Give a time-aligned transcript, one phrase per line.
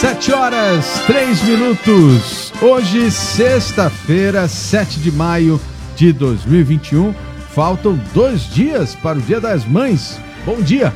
[0.00, 2.52] Sete horas, três minutos.
[2.62, 5.60] Hoje, sexta-feira, 7 de maio
[5.96, 7.12] de 2021.
[7.52, 10.20] Faltam dois dias para o Dia das Mães.
[10.46, 10.94] Bom dia.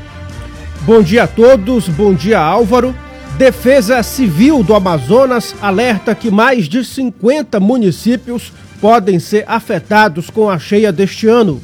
[0.83, 2.95] Bom dia a todos, bom dia Álvaro.
[3.37, 10.61] Defesa Civil do Amazonas alerta que mais de 50 municípios podem ser afetados com a
[10.61, 11.61] cheia deste ano.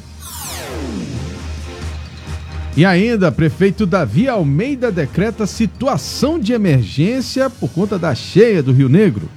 [2.77, 8.87] E ainda, prefeito Davi Almeida decreta situação de emergência por conta da cheia do Rio
[8.87, 9.29] Negro.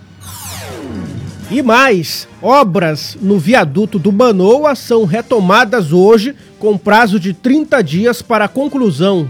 [1.50, 8.22] E mais, obras no viaduto do Manoa são retomadas hoje com prazo de 30 dias
[8.22, 9.28] para a conclusão.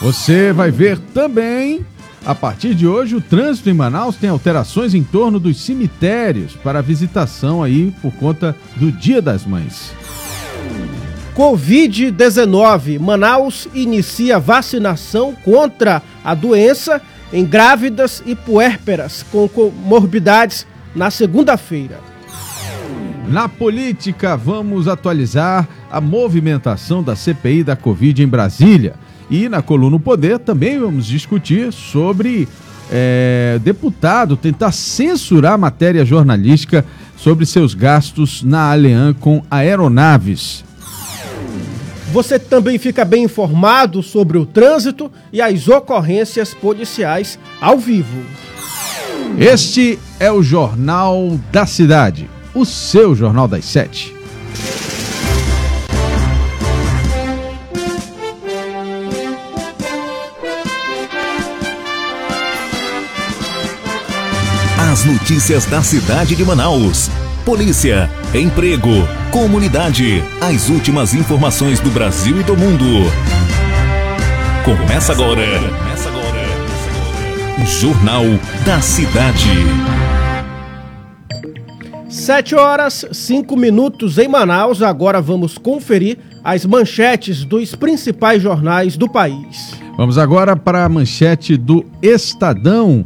[0.00, 1.84] Você vai ver também,
[2.24, 6.82] a partir de hoje, o trânsito em Manaus tem alterações em torno dos cemitérios para
[6.82, 9.92] visitação aí por conta do Dia das Mães.
[11.36, 12.98] Covid-19.
[12.98, 17.02] Manaus inicia vacinação contra a doença
[17.32, 22.00] em grávidas e puérperas com comorbidades na segunda-feira.
[23.28, 28.94] Na política, vamos atualizar a movimentação da CPI da Covid em Brasília.
[29.28, 32.48] E na coluna Poder também vamos discutir sobre
[32.90, 36.84] é, deputado tentar censurar matéria jornalística
[37.16, 40.65] sobre seus gastos na Alean com aeronaves.
[42.12, 48.24] Você também fica bem informado sobre o trânsito e as ocorrências policiais ao vivo.
[49.38, 54.14] Este é o Jornal da Cidade, o seu Jornal das Sete.
[64.78, 67.10] As notícias da cidade de Manaus.
[67.46, 68.90] Polícia, emprego,
[69.30, 70.20] comunidade.
[70.40, 72.84] As últimas informações do Brasil e do mundo.
[74.64, 75.44] Começa agora.
[75.60, 77.64] Começa agora.
[77.64, 78.24] Jornal
[78.64, 79.48] da Cidade.
[82.08, 84.82] Sete horas, cinco minutos em Manaus.
[84.82, 89.72] Agora vamos conferir as manchetes dos principais jornais do país.
[89.96, 93.04] Vamos agora para a manchete do Estadão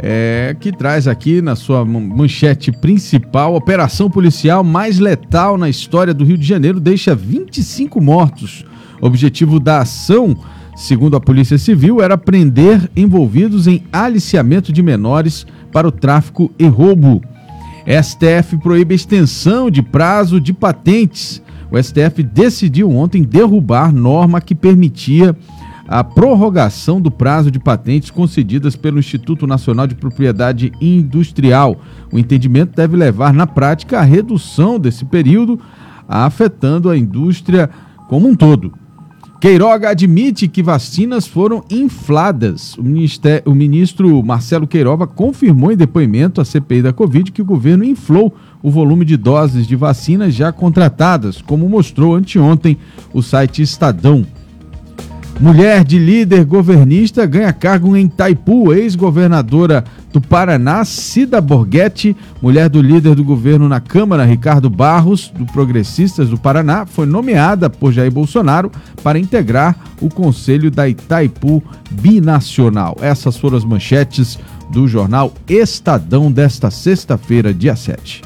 [0.00, 6.24] é, que traz aqui na sua manchete principal: operação policial mais letal na história do
[6.24, 8.64] Rio de Janeiro deixa 25 mortos.
[9.00, 10.36] O objetivo da ação,
[10.76, 16.66] segundo a Polícia Civil, era prender envolvidos em aliciamento de menores para o tráfico e
[16.66, 17.22] roubo.
[17.86, 21.42] STF proíbe a extensão de prazo de patentes.
[21.70, 25.34] O STF decidiu ontem derrubar norma que permitia
[25.88, 31.80] a prorrogação do prazo de patentes concedidas pelo Instituto Nacional de Propriedade Industrial.
[32.12, 35.58] O entendimento deve levar, na prática, à redução desse período,
[36.06, 37.70] afetando a indústria
[38.06, 38.72] como um todo.
[39.40, 42.76] Queiroga admite que vacinas foram infladas.
[42.76, 42.82] O,
[43.50, 48.34] o ministro Marcelo Queiroga confirmou em depoimento à CPI da Covid que o governo inflou
[48.60, 52.76] o volume de doses de vacinas já contratadas, como mostrou anteontem
[53.14, 54.26] o site Estadão.
[55.40, 58.74] Mulher de líder governista ganha cargo em Itaipu.
[58.74, 65.46] Ex-governadora do Paraná, Cida Borghetti, mulher do líder do governo na Câmara, Ricardo Barros, do
[65.46, 72.96] Progressistas do Paraná, foi nomeada por Jair Bolsonaro para integrar o Conselho da Itaipu Binacional.
[73.00, 78.22] Essas foram as manchetes do jornal Estadão desta sexta-feira, dia 7.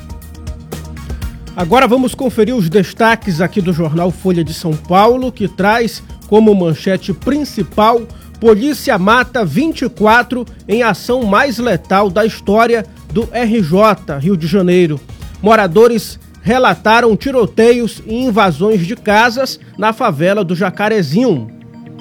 [1.55, 6.54] Agora vamos conferir os destaques aqui do jornal Folha de São Paulo, que traz como
[6.54, 8.00] manchete principal:
[8.41, 14.98] Polícia mata 24 em ação mais letal da história do RJ, Rio de Janeiro.
[15.43, 21.48] Moradores relataram tiroteios e invasões de casas na favela do Jacarezinho.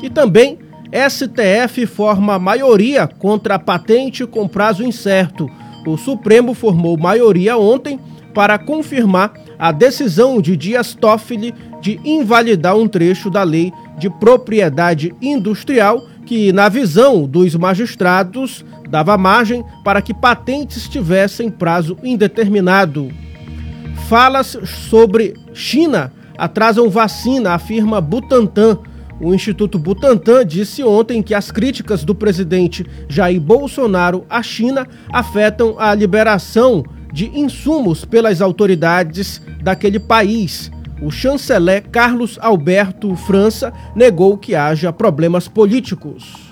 [0.01, 0.59] E também
[1.09, 5.49] STF forma maioria contra a patente com prazo incerto.
[5.85, 7.99] O Supremo formou maioria ontem
[8.33, 15.13] para confirmar a decisão de Dias Toffoli de invalidar um trecho da lei de propriedade
[15.21, 23.11] industrial que, na visão dos magistrados, dava margem para que patentes tivessem prazo indeterminado.
[24.09, 28.79] Falas sobre China atrasam vacina, afirma Butantan.
[29.19, 35.75] O Instituto Butantan disse ontem que as críticas do presidente Jair Bolsonaro à China afetam
[35.77, 40.71] a liberação de insumos pelas autoridades daquele país.
[41.01, 46.51] O chanceler Carlos Alberto França negou que haja problemas políticos.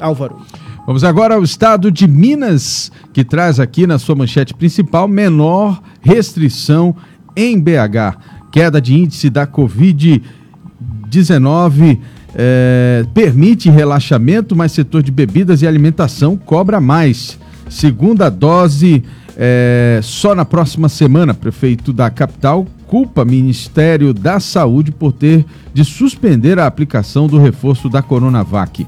[0.00, 0.40] Álvaro.
[0.86, 6.96] Vamos agora ao estado de Minas, que traz aqui na sua manchete principal menor restrição
[7.36, 8.16] em BH.
[8.50, 12.00] Queda de índice da Covid-19
[12.34, 17.38] é, permite relaxamento, mas setor de bebidas e alimentação cobra mais.
[17.68, 19.04] Segunda dose
[19.42, 21.32] é, só na próxima semana.
[21.32, 27.88] Prefeito da capital culpa Ministério da Saúde por ter de suspender a aplicação do reforço
[27.88, 28.86] da Coronavac.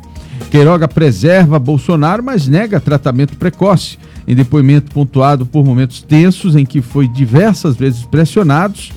[0.51, 3.97] Queiroga preserva Bolsonaro, mas nega tratamento precoce.
[4.27, 8.93] Em depoimento pontuado por momentos tensos em que foi diversas vezes pressionados,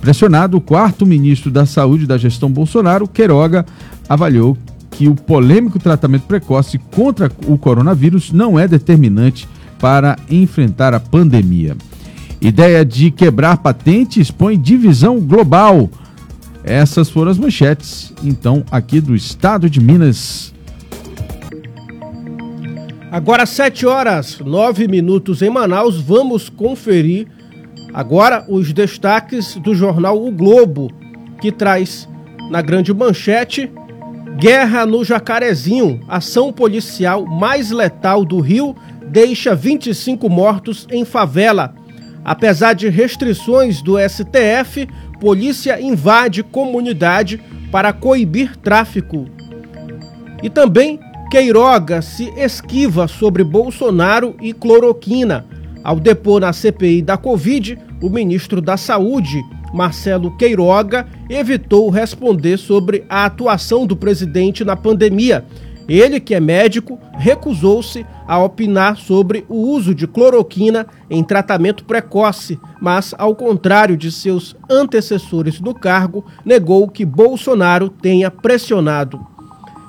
[0.00, 3.66] pressionado, o quarto ministro da Saúde da gestão Bolsonaro, Queiroga,
[4.08, 4.56] avaliou
[4.90, 9.48] que o polêmico tratamento precoce contra o coronavírus não é determinante
[9.78, 11.76] para enfrentar a pandemia.
[12.40, 15.88] Ideia de quebrar patente expõe divisão global.
[16.62, 20.52] Essas foram as manchetes, então, aqui do estado de Minas.
[23.10, 27.28] Agora, 7 horas, 9 minutos em Manaus, vamos conferir
[27.92, 30.90] agora os destaques do jornal O Globo,
[31.40, 32.08] que traz
[32.50, 33.70] na grande manchete
[34.36, 38.74] Guerra no Jacarezinho, ação policial mais letal do Rio,
[39.08, 41.74] deixa 25 mortos em favela.
[42.24, 44.88] Apesar de restrições do STF,
[45.20, 47.40] polícia invade comunidade
[47.70, 49.26] para coibir tráfico.
[50.42, 50.98] E também
[51.30, 55.46] Queiroga se esquiva sobre Bolsonaro e cloroquina.
[55.82, 59.42] Ao depor na CPI da Covid, o ministro da Saúde
[59.74, 65.44] Marcelo Queiroga, evitou responder sobre a atuação do presidente na pandemia.
[65.88, 72.58] Ele, que é médico, recusou-se a opinar sobre o uso de cloroquina em tratamento precoce,
[72.80, 79.20] mas, ao contrário de seus antecessores no cargo, negou que Bolsonaro tenha pressionado.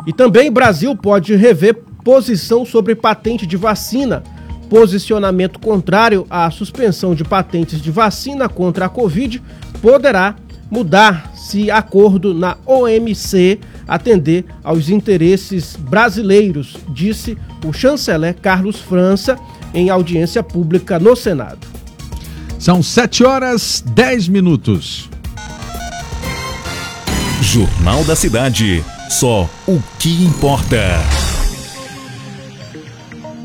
[0.06, 4.22] E também Brasil pode rever posição sobre patente de vacina.
[4.70, 9.42] Posicionamento contrário à suspensão de patentes de vacina contra a Covid
[9.82, 10.36] poderá
[10.70, 19.38] mudar se acordo na OMC atender aos interesses brasileiros, disse o chanceler Carlos França
[19.72, 21.68] em audiência pública no Senado.
[22.58, 25.08] São 7 horas 10 minutos.
[27.42, 28.84] Jornal da Cidade.
[29.08, 31.35] Só o que importa.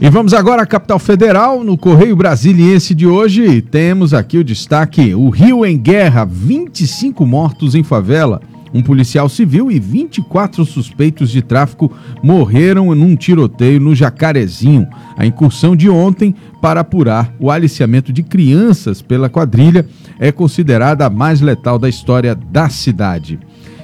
[0.03, 3.61] E vamos agora à capital federal, no Correio Brasiliense de hoje.
[3.61, 8.41] Temos aqui o destaque: o Rio em guerra, 25 mortos em favela.
[8.73, 11.93] Um policial civil e 24 suspeitos de tráfico
[12.23, 14.89] morreram num tiroteio no Jacarezinho.
[15.19, 19.85] A incursão de ontem para apurar o aliciamento de crianças pela quadrilha
[20.19, 23.39] é considerada a mais letal da história da cidade.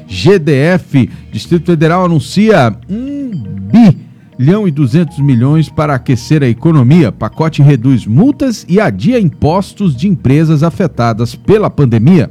[0.08, 3.32] GDF, Distrito Federal, anuncia um
[3.70, 4.06] bi
[4.38, 7.11] bilhão e 200 milhões para aquecer a economia.
[7.11, 12.31] Pacote reduz multas e adia impostos de empresas afetadas pela pandemia.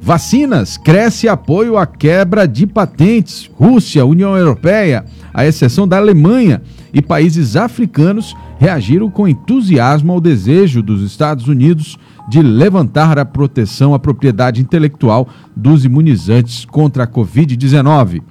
[0.00, 3.50] Vacinas, cresce apoio à quebra de patentes.
[3.54, 5.04] Rússia, União Europeia,
[5.34, 6.62] à exceção da Alemanha
[6.94, 11.98] e países africanos, reagiram com entusiasmo ao desejo dos Estados Unidos
[12.28, 18.22] de levantar a proteção à propriedade intelectual dos imunizantes contra a Covid-19.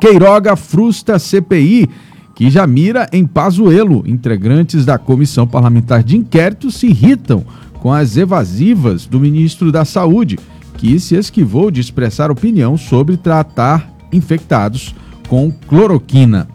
[0.00, 1.88] Queiroga frustra CPI,
[2.34, 4.02] que já mira em Pazuelo.
[4.06, 7.44] Integrantes da comissão parlamentar de inquérito se irritam
[7.80, 10.38] com as evasivas do ministro da Saúde,
[10.76, 14.94] que se esquivou de expressar opinião sobre tratar infectados
[15.28, 16.48] com cloroquina.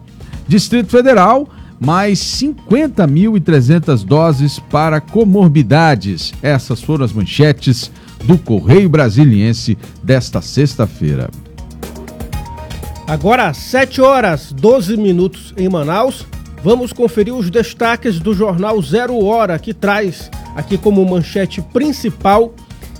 [0.46, 1.48] Distrito Federal,
[1.80, 6.32] mais 50.300 doses para comorbidades.
[6.42, 7.90] Essas foram as manchetes
[8.24, 11.28] do Correio Brasiliense desta sexta-feira.
[13.12, 16.26] Agora, 7 horas 12 minutos em Manaus.
[16.64, 22.54] Vamos conferir os destaques do jornal Zero Hora, que traz aqui como manchete principal: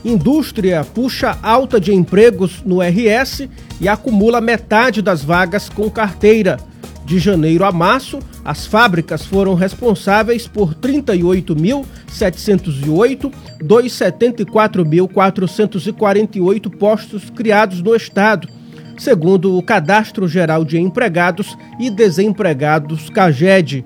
[0.05, 3.49] indústria puxa alta de empregos no RS
[3.81, 6.61] e acumula metade das vagas com carteira.
[7.07, 17.97] De janeiro a março, as fábricas foram responsáveis por 38.708 dos 74.448 postos criados no
[17.97, 18.61] estado
[19.03, 23.85] segundo o Cadastro Geral de Empregados e Desempregados CAGED.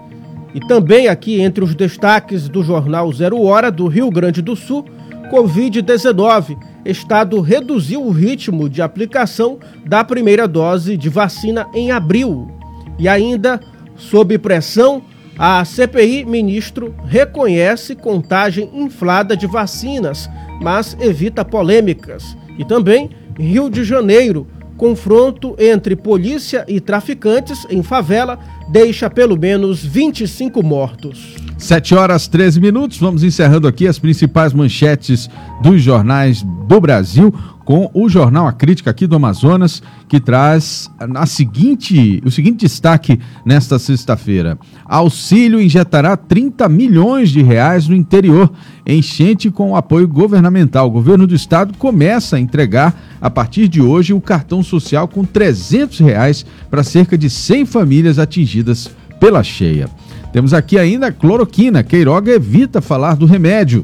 [0.54, 4.85] E também aqui entre os destaques do jornal Zero Hora do Rio Grande do Sul,
[5.32, 6.58] Covid-19.
[6.85, 12.50] Estado reduziu o ritmo de aplicação da primeira dose de vacina em abril.
[12.99, 13.58] E ainda,
[13.96, 15.02] sob pressão,
[15.38, 20.28] a CPI ministro reconhece contagem inflada de vacinas,
[20.61, 22.37] mas evita polêmicas.
[22.58, 24.46] E também Rio de Janeiro
[24.76, 31.45] Confronto entre polícia e traficantes em favela deixa pelo menos 25 mortos.
[31.58, 35.28] 7 horas 13 minutos, vamos encerrando aqui as principais manchetes
[35.62, 37.34] dos jornais do Brasil
[37.64, 43.18] com o jornal A Crítica aqui do Amazonas, que traz a seguinte, o seguinte destaque
[43.44, 44.56] nesta sexta-feira.
[44.84, 48.52] Auxílio injetará 30 milhões de reais no interior,
[48.86, 50.86] enchente com apoio governamental.
[50.86, 55.25] O governo do estado começa a entregar, a partir de hoje, o cartão social com
[55.25, 59.88] 300 reais para cerca de 100 famílias atingidas pela cheia.
[60.37, 61.83] Temos aqui ainda cloroquina.
[61.83, 63.83] Queiroga evita falar do remédio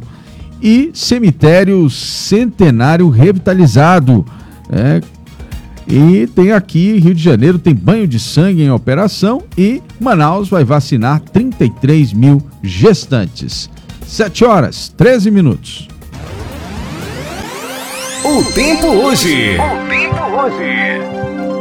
[0.60, 4.22] e cemitério centenário revitalizado.
[4.70, 5.00] É,
[5.88, 10.62] e tem aqui, Rio de Janeiro, tem banho de sangue em operação e Manaus vai
[10.62, 13.70] vacinar 33 mil gestantes.
[14.06, 15.88] 7 horas, 13 minutos.
[18.26, 19.56] O tempo hoje.
[19.56, 21.51] O tempo hoje.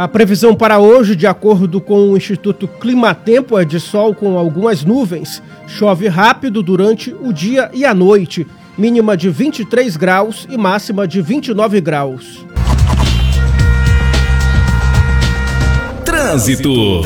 [0.00, 4.82] A previsão para hoje, de acordo com o Instituto Climatempo, é de sol com algumas
[4.82, 5.42] nuvens.
[5.66, 8.46] Chove rápido durante o dia e a noite,
[8.78, 12.46] mínima de 23 graus e máxima de 29 graus.
[16.02, 17.02] Trânsito.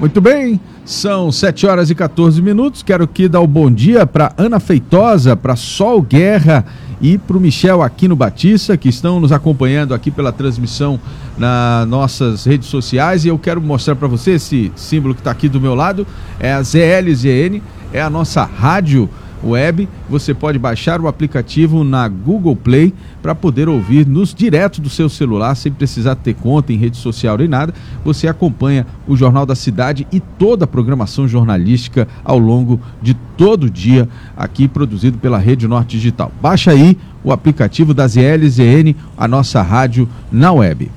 [0.00, 2.82] Muito bem, são 7 horas e 14 minutos.
[2.82, 6.64] Quero aqui dar o bom dia para Ana Feitosa, para Sol Guerra
[7.02, 11.00] e para o Michel Aquino Batista, que estão nos acompanhando aqui pela transmissão
[11.36, 13.24] nas nossas redes sociais.
[13.24, 16.06] E eu quero mostrar para você esse símbolo que está aqui do meu lado:
[16.38, 17.60] é a ZLZN,
[17.92, 19.10] é a nossa rádio
[19.44, 19.88] web.
[20.08, 25.08] Você pode baixar o aplicativo na Google Play para poder ouvir nos direto do seu
[25.08, 27.74] celular, sem precisar ter conta em rede social nem nada.
[28.04, 33.64] Você acompanha o Jornal da Cidade e toda a programação jornalística ao longo de todo
[33.64, 36.32] o dia aqui produzido pela Rede Norte Digital.
[36.40, 40.90] Baixa aí o aplicativo da ZLZN, a nossa rádio na web.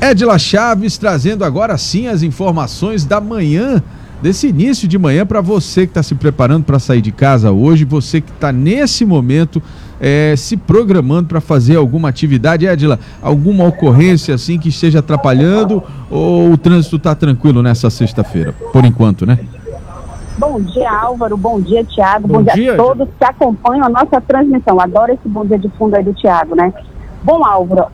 [0.00, 3.82] Edila Chaves trazendo agora sim as informações da manhã
[4.22, 7.84] desse início de manhã para você que está se preparando para sair de casa hoje,
[7.84, 9.62] você que está nesse momento
[10.00, 12.66] é, se programando para fazer alguma atividade.
[12.66, 18.84] Edila, alguma ocorrência assim que esteja atrapalhando ou o trânsito está tranquilo nessa sexta-feira, por
[18.84, 19.38] enquanto, né?
[20.36, 21.36] Bom dia, Álvaro.
[21.36, 22.26] Bom dia, Tiago.
[22.26, 24.80] Bom, bom, dia, a todos que acompanham a nossa transmissão.
[24.80, 26.72] Adoro esse bom dia de fundo aí do Tiago, né?
[27.22, 27.86] Bom, Álvaro,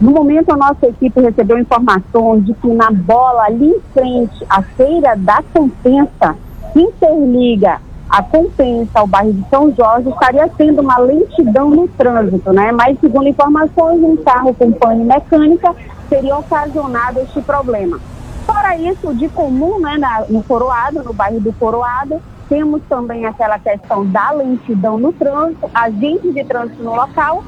[0.00, 4.62] no momento, a nossa equipe recebeu informações de que na bola, ali em frente, a
[4.62, 6.36] feira da Compensa,
[6.72, 12.52] que interliga a Compensa ao bairro de São Jorge, estaria tendo uma lentidão no trânsito,
[12.52, 12.70] né?
[12.70, 15.74] Mas, segundo informações, um carro com pane mecânica
[16.08, 17.98] teria ocasionado este problema.
[18.46, 23.58] Fora isso, de comum, né, na, no Coroado, no bairro do Coroado, temos também aquela
[23.58, 27.44] questão da lentidão no trânsito, agentes de trânsito no local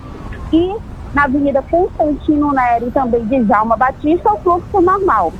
[0.52, 0.76] e
[1.14, 5.32] na Avenida Constantino Neri e também de Jalma Batista, o fluxo normal.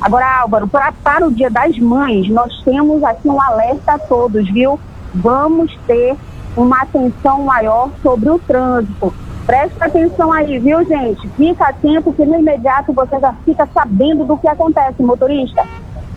[0.00, 4.48] Agora, Álvaro, pra, para o Dia das Mães, nós temos aqui um alerta a todos,
[4.50, 4.78] viu?
[5.14, 6.16] Vamos ter
[6.56, 9.12] uma atenção maior sobre o trânsito.
[9.44, 11.26] Presta atenção aí, viu, gente?
[11.30, 15.64] Fica atento que no imediato você já fica sabendo do que acontece, motorista.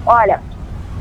[0.06, 0.41] Olha,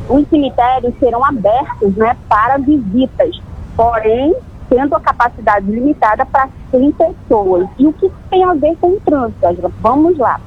[0.09, 3.40] os cemitérios serão abertos, né, para visitas.
[3.76, 4.35] Porém,
[4.71, 7.69] tendo a capacidade limitada para 100 pessoas.
[7.77, 9.73] E o que tem a ver com o trânsito?
[9.83, 10.41] Vamos lá.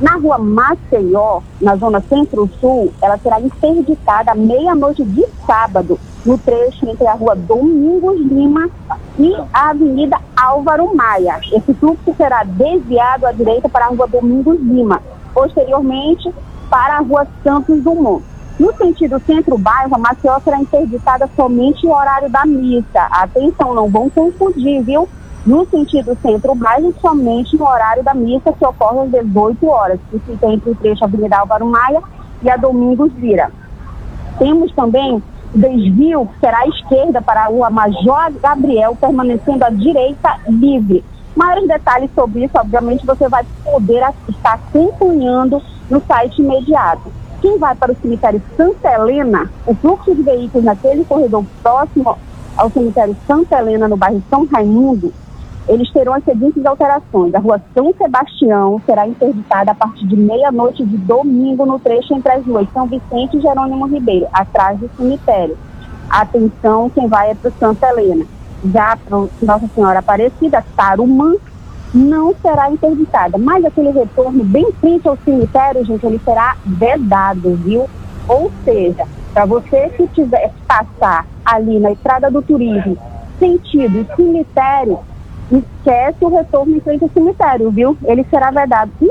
[0.00, 6.86] Na rua Maceió, na zona centro-sul, ela será interditada à meia-noite de sábado, no trecho
[6.86, 8.68] entre a rua Domingos Lima
[9.18, 11.40] e a Avenida Álvaro Maia.
[11.50, 15.00] Esse fluxo será desviado à direita para a rua Domingos Lima,
[15.32, 16.30] posteriormente
[16.68, 18.22] para a rua Santos Dumont.
[18.58, 23.06] No sentido centro-bairro, a Maceió será interditada somente no horário da missa.
[23.10, 25.06] Atenção, não vão confundir, viu?
[25.44, 30.46] No sentido centro-bairro, somente no horário da missa, que ocorre às 18 horas, que fica
[30.46, 32.02] entre o trecho Avenida Álvaro Maia
[32.42, 33.52] e a Domingos Vira.
[34.38, 35.22] Temos também o
[35.54, 41.04] desvio, que será à esquerda para a rua Major Gabriel, permanecendo à direita livre.
[41.36, 47.12] Maiores detalhes sobre isso, obviamente, você vai poder estar acompanhando no site imediato.
[47.46, 52.18] Quem vai para o cemitério Santa Helena, o fluxo de veículos naquele corredor próximo
[52.56, 55.14] ao cemitério Santa Helena, no bairro São Raimundo,
[55.68, 57.32] eles terão as seguintes alterações.
[57.36, 62.32] A rua São Sebastião será interditada a partir de meia-noite de domingo no trecho entre
[62.32, 65.56] as ruas São Vicente e Jerônimo Ribeiro, atrás do cemitério.
[66.10, 68.26] Atenção, quem vai é para Santa Helena.
[68.64, 71.36] Já para Nossa Senhora Aparecida, Tarumã,
[71.96, 73.38] não será interditada.
[73.38, 77.88] Mas aquele retorno bem frente ao cemitério, gente, ele será vedado, viu?
[78.28, 82.98] Ou seja, para você que quiser passar ali na estrada do turismo,
[83.38, 84.98] sentido cemitério,
[85.50, 87.96] esquece o retorno em frente ao cemitério, viu?
[88.04, 88.90] Ele será vedado.
[89.00, 89.10] E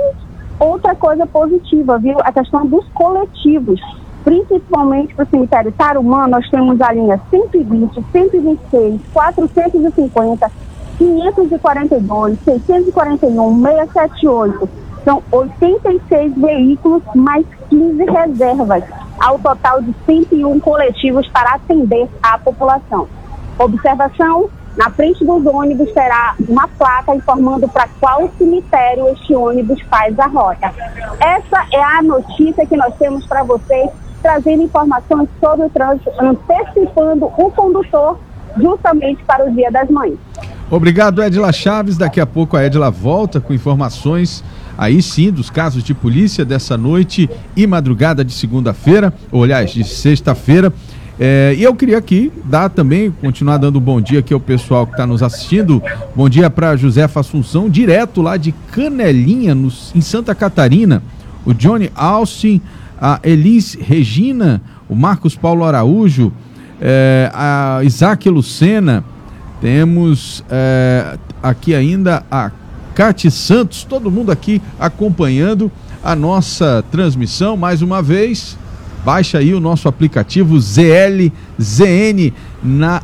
[0.59, 2.17] outra coisa positiva, viu?
[2.19, 3.81] A questão dos coletivos.
[4.25, 10.51] principalmente para o cemitério Tarumã, nós temos a linha 120, 126, 450,
[10.97, 14.69] 542, 641, 678.
[15.03, 18.83] São 86 veículos mais 15 reservas,
[19.19, 23.07] ao total de 101 coletivos para atender a população.
[23.59, 30.17] Observação: na frente dos ônibus terá uma placa informando para qual cemitério este ônibus faz
[30.19, 30.73] a rota.
[31.19, 33.89] Essa é a notícia que nós temos para vocês,
[34.21, 38.17] trazendo informações sobre o trânsito, antecipando o condutor
[38.57, 40.17] justamente para o Dia das Mães.
[40.69, 41.97] Obrigado, Edila Chaves.
[41.97, 44.43] Daqui a pouco a Edila volta com informações
[44.77, 49.83] aí sim dos casos de polícia dessa noite e madrugada de segunda-feira, ou aliás, de
[49.83, 50.73] sexta-feira.
[51.17, 54.93] É, e eu queria aqui dar também, continuar dando bom dia aqui ao pessoal que
[54.93, 55.81] está nos assistindo.
[56.15, 61.01] Bom dia para Josefa Assunção, direto lá de Canelinha, no, em Santa Catarina.
[61.45, 62.59] O Johnny Austin,
[62.99, 66.33] a Elis Regina, o Marcos Paulo Araújo,
[66.81, 69.03] é, a Isaac Lucena.
[69.61, 72.51] Temos é, aqui ainda a
[72.93, 75.71] Cate Santos, todo mundo aqui acompanhando
[76.03, 78.57] a nossa transmissão mais uma vez.
[79.03, 82.33] Baixa aí o nosso aplicativo ZLZN
[82.63, 83.01] na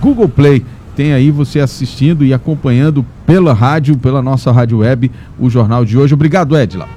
[0.00, 0.64] Google Play.
[0.96, 5.96] Tem aí você assistindo e acompanhando pela rádio, pela nossa rádio web, o jornal de
[5.96, 6.14] hoje.
[6.14, 6.88] Obrigado, Edila.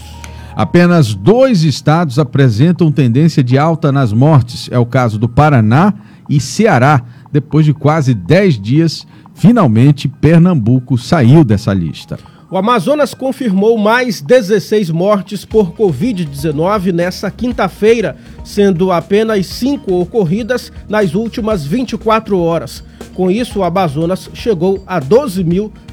[0.54, 4.68] Apenas dois estados apresentam tendência de alta nas mortes.
[4.70, 5.94] É o caso do Paraná
[6.28, 9.06] e Ceará, depois de quase 10 dias
[9.36, 12.18] Finalmente, Pernambuco saiu dessa lista.
[12.50, 21.14] O Amazonas confirmou mais 16 mortes por Covid-19 nessa quinta-feira, sendo apenas cinco ocorridas nas
[21.14, 22.82] últimas 24 horas.
[23.14, 25.00] Com isso, o Amazonas chegou a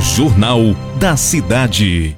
[0.00, 2.16] Jornal da Cidade.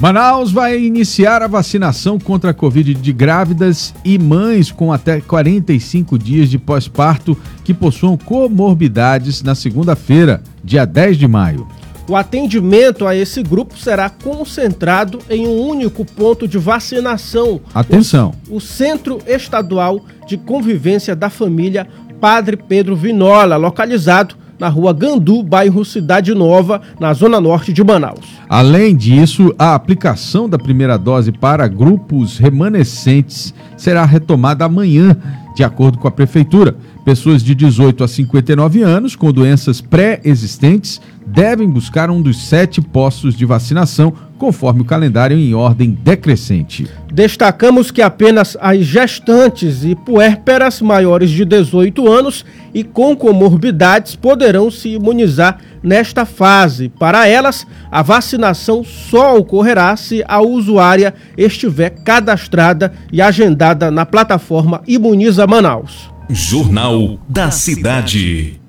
[0.00, 6.16] Manaus vai iniciar a vacinação contra a Covid de grávidas e mães com até 45
[6.16, 11.66] dias de pós-parto que possuam comorbidades na segunda-feira, dia 10 de maio.
[12.08, 17.60] O atendimento a esse grupo será concentrado em um único ponto de vacinação.
[17.74, 18.32] Atenção!
[18.48, 21.88] O, o Centro Estadual de Convivência da Família
[22.20, 28.38] Padre Pedro Vinola, localizado na rua Gandu, bairro Cidade Nova, na zona norte de Manaus.
[28.48, 35.16] Além disso, a aplicação da primeira dose para grupos remanescentes será retomada amanhã,
[35.54, 36.76] de acordo com a Prefeitura.
[37.08, 43.34] Pessoas de 18 a 59 anos com doenças pré-existentes devem buscar um dos sete postos
[43.34, 46.86] de vacinação, conforme o calendário em ordem decrescente.
[47.10, 52.44] Destacamos que apenas as gestantes e puérperas maiores de 18 anos
[52.74, 56.90] e com comorbidades poderão se imunizar nesta fase.
[56.90, 64.82] Para elas, a vacinação só ocorrerá se a usuária estiver cadastrada e agendada na plataforma
[64.86, 66.17] Imuniza Manaus.
[66.30, 68.60] Jornal da Cidade.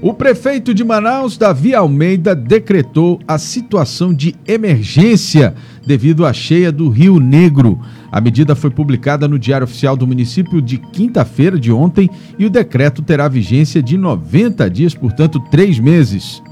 [0.00, 5.54] O prefeito de Manaus, Davi Almeida, decretou a situação de emergência
[5.86, 7.80] devido à cheia do Rio Negro.
[8.10, 12.50] A medida foi publicada no Diário Oficial do município de quinta-feira de ontem e o
[12.50, 16.42] decreto terá vigência de 90 dias, portanto, três meses.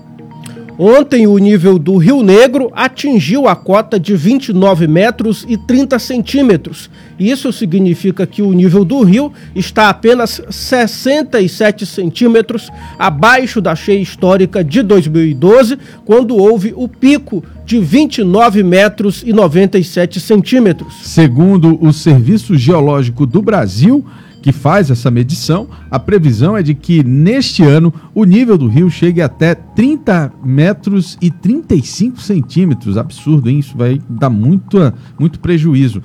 [0.83, 6.89] Ontem, o nível do Rio Negro atingiu a cota de 29 metros e 30 centímetros.
[7.19, 14.65] Isso significa que o nível do rio está apenas 67 centímetros abaixo da cheia histórica
[14.65, 20.95] de 2012, quando houve o pico de 29 metros e 97 centímetros.
[21.03, 24.03] Segundo o Serviço Geológico do Brasil,
[24.41, 28.91] que faz essa medição, a previsão é de que neste ano o nível do rio
[28.91, 32.97] chegue até 30 metros e 35 centímetros.
[32.97, 33.59] Absurdo, hein?
[33.59, 34.79] Isso vai dar muito,
[35.19, 36.03] muito prejuízo.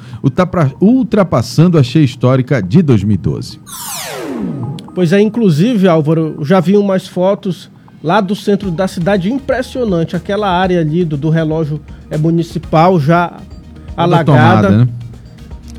[0.81, 3.59] Ultrapassando a cheia histórica de 2012.
[4.93, 7.69] Pois é, inclusive, Álvaro, já vi umas fotos
[8.03, 10.15] lá do centro da cidade impressionante.
[10.15, 13.37] Aquela área ali do, do relógio é municipal já
[13.97, 14.67] alagada.
[14.67, 14.87] Tomada, né?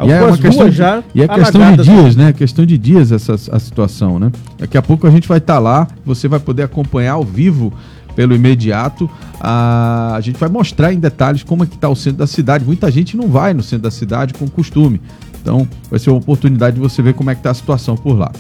[0.04, 0.82] E é uma questão de,
[1.14, 2.32] e é questão de dias, né?
[2.32, 4.30] Questão de dias essa a situação, né?
[4.58, 7.72] Daqui a pouco a gente vai estar tá lá, você vai poder acompanhar ao vivo
[8.14, 9.08] pelo imediato.
[9.40, 12.64] A, a gente vai mostrar em detalhes como é que está o centro da cidade.
[12.64, 15.00] Muita gente não vai no centro da cidade com costume.
[15.40, 18.18] Então vai ser uma oportunidade de você ver como é que está a situação por
[18.18, 18.32] lá.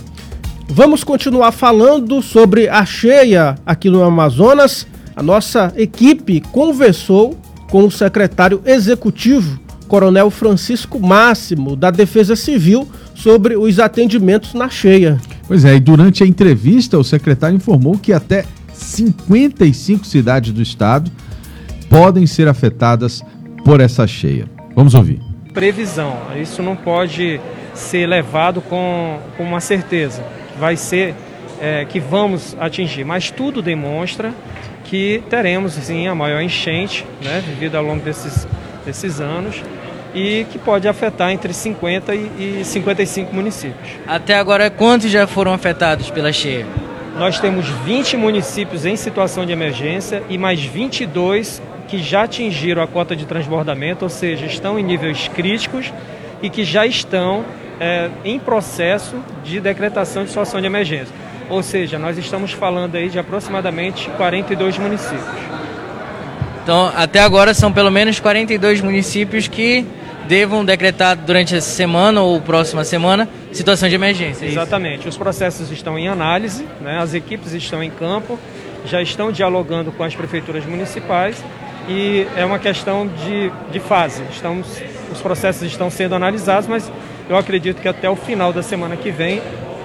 [0.68, 4.86] Vamos continuar falando sobre a cheia aqui no Amazonas.
[5.14, 7.38] A nossa equipe conversou
[7.70, 15.18] com o secretário executivo Coronel Francisco Máximo, da Defesa Civil, sobre os atendimentos na cheia.
[15.46, 21.10] Pois é, e durante a entrevista, o secretário informou que até 55 cidades do estado
[21.88, 23.22] podem ser afetadas
[23.64, 24.46] por essa cheia.
[24.74, 25.20] Vamos ouvir.
[25.52, 27.40] Previsão, isso não pode
[27.74, 30.22] ser levado com, com uma certeza.
[30.58, 31.14] Vai ser
[31.60, 34.34] é, que vamos atingir, mas tudo demonstra
[34.84, 38.46] que teremos sim a maior enchente, né, vivida ao longo desses,
[38.86, 39.62] desses anos
[40.14, 43.90] e que pode afetar entre 50 e 55 municípios.
[44.06, 46.66] Até agora, quantos já foram afetados pela cheia?
[47.18, 52.86] Nós temos 20 municípios em situação de emergência e mais 22 que já atingiram a
[52.86, 55.92] cota de transbordamento, ou seja, estão em níveis críticos
[56.42, 57.44] e que já estão
[57.78, 61.14] é, em processo de decretação de situação de emergência.
[61.48, 65.65] Ou seja, nós estamos falando aí de aproximadamente 42 municípios.
[66.66, 69.86] Então, até agora são pelo menos 42 municípios que
[70.26, 74.46] devam decretar durante essa semana ou próxima semana situação de emergência.
[74.46, 75.06] É Exatamente.
[75.06, 76.98] Os processos estão em análise, né?
[76.98, 78.36] as equipes estão em campo,
[78.84, 81.36] já estão dialogando com as prefeituras municipais
[81.88, 84.24] e é uma questão de, de fase.
[84.32, 84.66] Estamos,
[85.12, 86.90] os processos estão sendo analisados, mas
[87.28, 89.40] eu acredito que até o final da semana que vem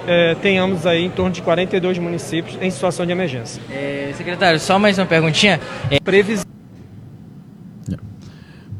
[0.08, 3.62] é, tenhamos aí em torno de 42 municípios em situação de emergência.
[3.70, 5.60] É, secretário, só mais uma perguntinha.
[5.88, 6.00] É...
[6.00, 6.50] Previsão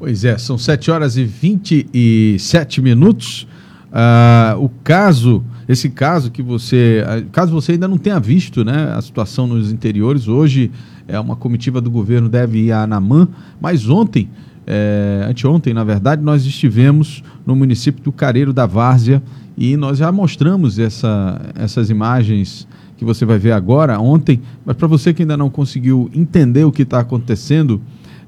[0.03, 3.47] Pois é, são 7 horas e 27 minutos.
[3.93, 8.93] Uh, o caso, esse caso que você, uh, caso você ainda não tenha visto, né,
[8.97, 10.73] a situação nos interiores, hoje
[11.07, 13.29] é uma comitiva do governo deve ir a Anamã,
[13.61, 14.29] mas ontem,
[14.67, 19.23] é, anteontem, na verdade, nós estivemos no município do Careiro da Várzea
[19.57, 24.89] e nós já mostramos essa, essas imagens que você vai ver agora, ontem, mas para
[24.89, 27.81] você que ainda não conseguiu entender o que está acontecendo,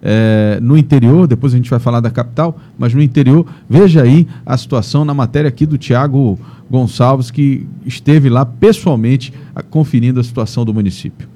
[0.06, 4.28] é, no interior, depois a gente vai falar da capital, mas no interior, veja aí
[4.44, 6.38] a situação na matéria aqui do Tiago
[6.70, 9.32] Gonçalves, que esteve lá pessoalmente
[9.70, 11.26] conferindo a situação do município.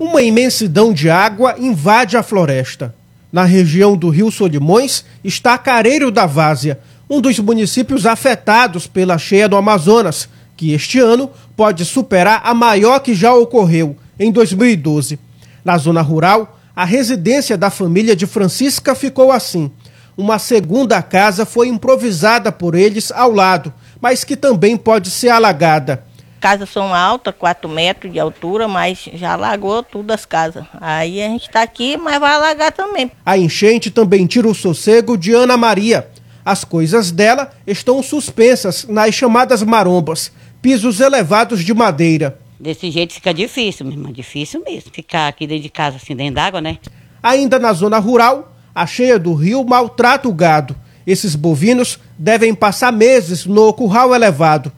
[0.00, 2.92] Uma imensidão de água invade a floresta.
[3.32, 9.48] Na região do Rio Solimões está Careiro da Várzea, um dos municípios afetados pela cheia
[9.48, 15.18] do Amazonas, que este ano pode superar a maior que já ocorreu, em 2012.
[15.64, 19.70] Na zona rural, a residência da família de Francisca ficou assim.
[20.16, 26.06] Uma segunda casa foi improvisada por eles ao lado, mas que também pode ser alagada
[26.40, 30.64] casas são altas, 4 metros de altura, mas já alagou tudo as casas.
[30.80, 33.12] Aí a gente está aqui, mas vai alagar também.
[33.26, 36.08] A enchente também tira o sossego de Ana Maria.
[36.42, 42.38] As coisas dela estão suspensas nas chamadas marombas, pisos elevados de madeira.
[42.60, 44.90] Desse jeito fica difícil, mesmo, difícil mesmo.
[44.92, 46.78] Ficar aqui dentro de casa, assim, dentro d'água, né?
[47.22, 50.76] Ainda na zona rural, a cheia do rio maltrata o gado.
[51.06, 54.70] Esses bovinos devem passar meses no curral elevado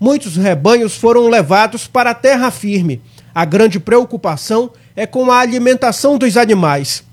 [0.00, 3.02] muitos rebanhos foram levados para a terra firme.
[3.34, 7.04] A grande preocupação é com a alimentação dos animais.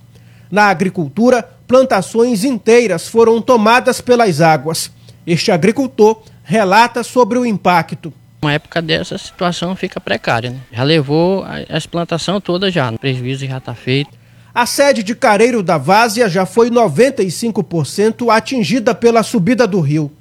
[0.50, 4.90] Na agricultura, plantações inteiras foram tomadas pelas águas.
[5.26, 8.14] Este agricultor relata sobre o impacto.
[8.48, 10.52] Uma época dessa, a situação fica precária.
[10.52, 10.60] Né?
[10.72, 14.12] Já levou as plantações todas já, o prejuízo já está feito.
[14.56, 20.12] A sede de Careiro da Várzea já foi 95% atingida pela subida do rio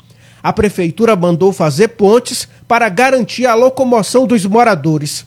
[0.47, 5.27] a prefeitura mandou fazer pontes para garantir a locomoção dos moradores.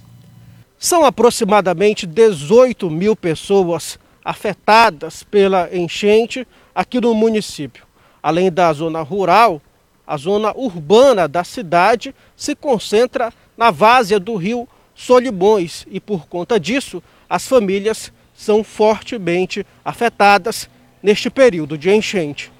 [0.77, 7.83] São aproximadamente 18 mil pessoas afetadas pela enchente aqui no município.
[8.23, 9.61] Além da zona rural,
[10.09, 16.59] a zona urbana da cidade se concentra na várzea do rio Solimões e, por conta
[16.59, 20.67] disso, as famílias são fortemente afetadas
[21.01, 22.51] neste período de enchente.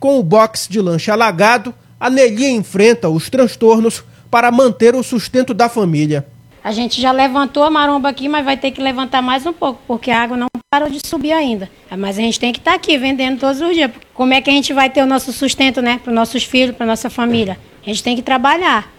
[0.00, 5.54] Com o box de lanche alagado, a Nelly enfrenta os transtornos para manter o sustento
[5.54, 6.26] da família.
[6.64, 9.80] A gente já levantou a maromba aqui, mas vai ter que levantar mais um pouco,
[9.86, 11.68] porque a água não parou de subir ainda.
[11.98, 13.90] Mas a gente tem que estar tá aqui vendendo todos os dias.
[14.14, 16.00] Como é que a gente vai ter o nosso sustento, né?
[16.02, 17.58] Para os nossos filhos, para nossa família?
[17.82, 18.90] A gente tem que trabalhar.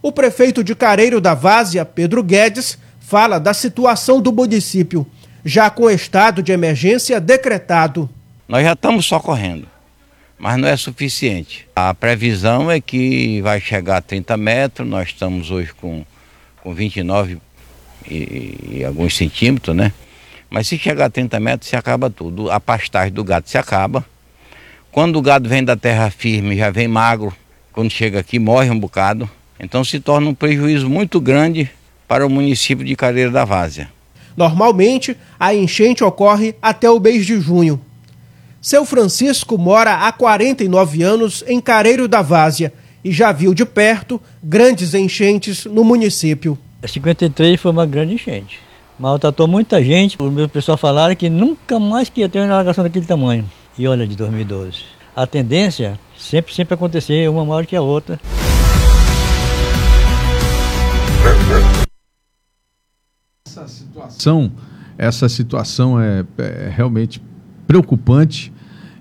[0.00, 5.06] O prefeito de Careiro da Várzea, Pedro Guedes, fala da situação do município,
[5.44, 8.08] já com estado de emergência decretado.
[8.48, 9.68] Nós já estamos socorrendo
[10.40, 11.66] mas não é suficiente.
[11.74, 16.04] A previsão é que vai chegar a 30 metros, nós estamos hoje com,
[16.62, 17.38] com 29
[18.08, 19.92] e, e alguns centímetros, né?
[20.50, 22.50] Mas se chegar a 30 metros, se acaba tudo.
[22.50, 24.04] A pastagem do gado se acaba.
[24.90, 27.32] Quando o gado vem da terra firme, já vem magro.
[27.72, 29.28] Quando chega aqui, morre um bocado.
[29.60, 31.70] Então se torna um prejuízo muito grande
[32.06, 33.88] para o município de Careira da Várzea.
[34.36, 37.80] Normalmente, a enchente ocorre até o mês de junho.
[38.60, 42.72] Seu Francisco mora há 49 anos em Careiro da Várzea
[43.04, 46.58] e já viu de perto grandes enchentes no município.
[46.84, 48.67] 53 foi uma grande enchente.
[48.98, 50.16] Maltratou muita gente.
[50.20, 53.44] O meu pessoal falaram que nunca mais que ia ter uma alagação daquele tamanho.
[53.78, 54.78] E olha, de 2012.
[55.14, 58.18] A tendência sempre, sempre acontecer, uma maior que a outra.
[63.46, 64.52] Essa situação,
[64.98, 67.22] essa situação é, é realmente
[67.68, 68.52] preocupante.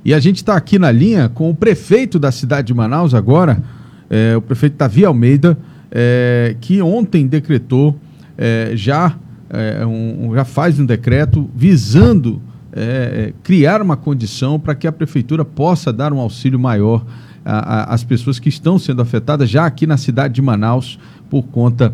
[0.05, 3.63] E a gente está aqui na linha com o prefeito da cidade de Manaus agora,
[4.09, 5.57] é, o prefeito Davi Almeida,
[5.91, 7.95] é, que ontem decretou,
[8.37, 9.17] é, já,
[9.49, 12.41] é, um, já faz um decreto visando
[12.73, 17.05] é, é, criar uma condição para que a prefeitura possa dar um auxílio maior
[17.45, 21.93] às pessoas que estão sendo afetadas já aqui na cidade de Manaus por conta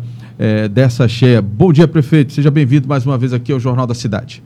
[0.72, 1.40] dessa cheia.
[1.40, 2.32] Bom dia, prefeito.
[2.32, 4.42] Seja bem-vindo mais uma vez aqui ao Jornal da Cidade.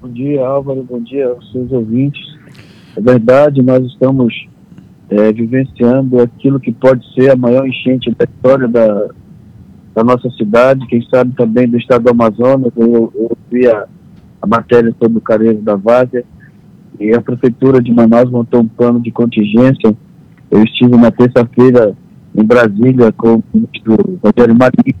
[0.00, 0.82] Bom dia, Álvaro.
[0.82, 2.20] Bom dia aos seus ouvintes.
[2.96, 4.34] É verdade, nós estamos
[5.08, 9.08] é, vivenciando aquilo que pode ser a maior enchente da história da,
[9.94, 12.72] da nossa cidade, quem sabe também do estado do Amazonas.
[12.76, 13.86] Eu, eu vi a,
[14.40, 16.24] a matéria sobre o Careiro da Várzea
[16.98, 19.94] e a Prefeitura de Manaus montou um plano de contingência.
[20.50, 21.94] Eu estive na terça-feira
[22.34, 24.94] em Brasília com o ministro Rogério Marinho,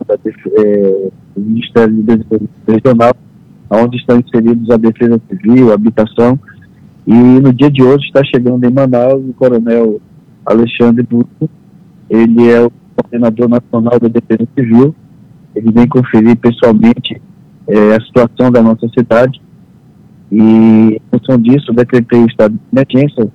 [0.58, 3.12] é, do Ministério de Desenvolvimento Regional,
[3.70, 6.38] onde estão inseridos a Defesa Civil, a Habitação,
[7.06, 10.00] e no dia de hoje está chegando em Manaus o Coronel
[10.44, 11.48] Alexandre Buto,
[12.08, 14.94] ele é o coordenador nacional da Defesa Civil,
[15.54, 17.20] ele vem conferir pessoalmente
[17.66, 19.40] é, a situação da nossa cidade,
[20.30, 23.28] e em função disso decretei o estado de emergência,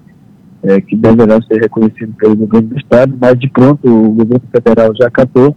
[0.63, 4.93] é, que deverá ser reconhecido pelo governo do estado, mas de pronto o governo federal
[4.95, 5.55] já acatou,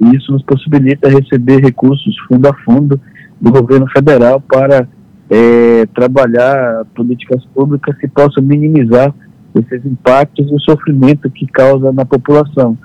[0.00, 3.00] e isso nos possibilita receber recursos fundo a fundo,
[3.40, 4.88] do governo federal para
[5.30, 9.14] é, trabalhar políticas públicas que possam minimizar
[9.54, 12.76] esses impactos e o sofrimento que causa na população.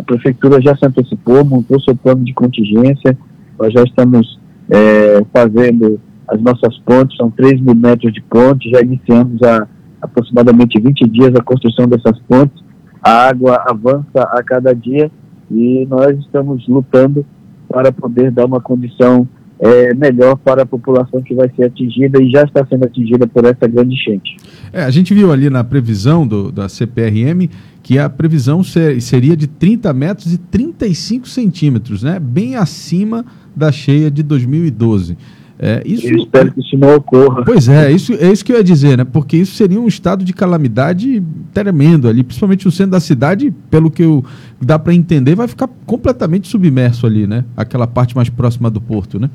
[0.00, 3.16] A prefeitura já se antecipou, montou seu plano de contingência,
[3.58, 8.80] nós já estamos é, fazendo as nossas pontes, são 3 mil metros de ponte, já
[8.80, 9.68] iniciamos há
[10.00, 12.64] aproximadamente 20 dias a construção dessas pontes,
[13.02, 15.10] a água avança a cada dia
[15.50, 17.26] e nós estamos lutando
[17.68, 22.30] para poder dar uma condição é, melhor para a população que vai ser atingida e
[22.30, 24.38] já está sendo atingida por essa grande enchente.
[24.72, 27.50] É, a gente viu ali na previsão do, da CPRM
[27.90, 32.20] que a previsão ser, seria de 30 metros e 35 centímetros, né?
[32.20, 35.18] bem acima da cheia de 2012.
[35.58, 37.44] É, isso, eu espero que isso não ocorra.
[37.44, 39.04] Pois é, isso, é isso que eu ia dizer, né?
[39.04, 41.20] Porque isso seria um estado de calamidade
[41.52, 44.24] tremendo ali, principalmente o centro da cidade, pelo que eu,
[44.62, 47.44] dá para entender, vai ficar completamente submerso ali, né?
[47.56, 49.28] Aquela parte mais próxima do porto, né?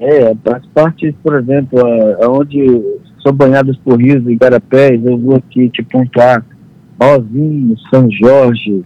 [0.00, 1.78] É, as partes, por exemplo,
[2.22, 2.82] onde
[3.22, 6.42] são banhadas por rios e igarapés, eu vou aqui te pontuar
[7.00, 8.84] Rosinho, São Jorge,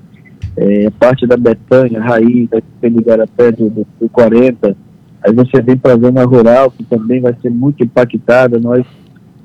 [0.56, 4.76] é, parte da Betânia, Raiz, do Igarapé do, do, do 40,
[5.24, 8.58] Aí você vem para a zona rural, que também vai ser muito impactada.
[8.58, 8.84] Nós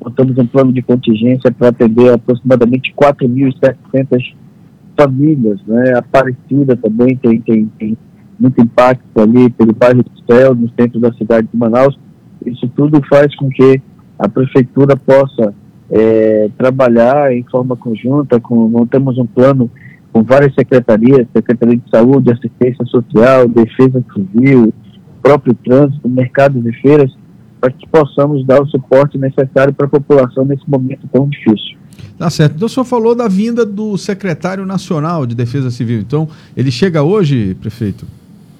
[0.03, 4.34] montamos um plano de contingência para atender aproximadamente 4.700
[4.99, 5.60] famílias.
[5.67, 5.93] Né?
[5.95, 7.97] Aparecida também tem, tem, tem
[8.39, 11.97] muito impacto ali pelo bairro do Céu, no centro da cidade de Manaus.
[12.43, 13.80] Isso tudo faz com que
[14.17, 15.53] a prefeitura possa
[15.89, 19.69] é, trabalhar em forma conjunta, com, montamos um plano
[20.12, 24.73] com várias secretarias, Secretaria de Saúde, Assistência Social, Defesa Civil,
[25.21, 27.12] próprio trânsito, mercados e feiras,
[27.60, 31.78] para que possamos dar o suporte necessário para a população nesse momento tão difícil.
[32.17, 32.56] Tá certo.
[32.56, 36.00] Então o senhor falou da vinda do secretário nacional de Defesa Civil.
[36.00, 38.06] Então, ele chega hoje, prefeito?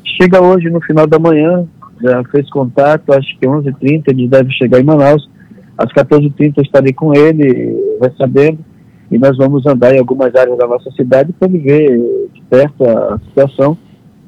[0.04, 1.66] Chega hoje no final da manhã,
[2.02, 5.28] já fez contato, acho que 11h30 ele deve chegar em Manaus.
[5.78, 8.60] Às 14h30 estarei com ele, recebendo,
[9.12, 11.98] e nós vamos andar em algumas áreas da nossa cidade para ver
[12.34, 13.78] de perto a situação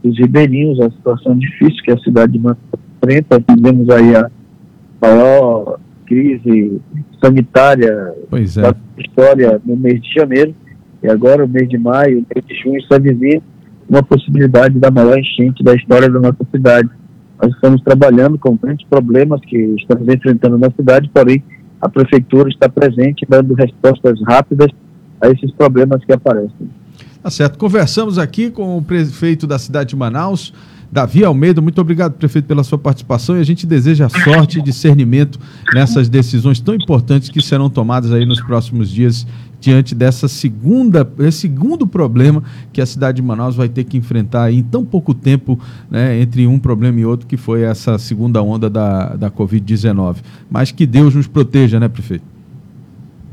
[0.03, 2.59] os ribeirinhos, a situação difícil que a cidade de Manta
[3.01, 3.41] enfrenta.
[3.41, 4.29] Tivemos aí a
[5.01, 6.81] maior crise
[7.21, 8.61] sanitária é.
[8.61, 10.55] da história no mês de janeiro.
[11.03, 13.41] E agora, o mês de maio, o mês de junho, está vizinho
[13.89, 16.89] uma possibilidade da maior enchente da história da nossa cidade.
[17.41, 21.43] Nós estamos trabalhando com grandes problemas que estamos enfrentando na cidade, porém,
[21.81, 24.67] a prefeitura está presente, dando respostas rápidas
[25.21, 26.69] a esses problemas que aparecem.
[27.23, 27.57] Tá certo.
[27.57, 30.53] Conversamos aqui com o prefeito da cidade de Manaus,
[30.91, 31.61] Davi Almeida.
[31.61, 35.39] Muito obrigado, prefeito, pela sua participação e a gente deseja sorte e discernimento
[35.73, 39.25] nessas decisões tão importantes que serão tomadas aí nos próximos dias
[39.59, 44.51] diante dessa segunda, esse segundo problema que a cidade de Manaus vai ter que enfrentar
[44.51, 45.59] em tão pouco tempo,
[45.91, 50.17] né, entre um problema e outro, que foi essa segunda onda da, da Covid-19.
[50.49, 52.23] Mas que Deus nos proteja, né, prefeito?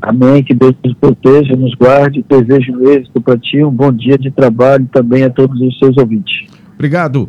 [0.01, 0.43] Amém.
[0.43, 2.23] Que Deus nos proteja, nos guarde.
[2.27, 3.63] Desejo êxito para ti.
[3.63, 6.45] Um bom dia de trabalho também a todos os seus ouvintes.
[6.75, 7.27] Obrigado.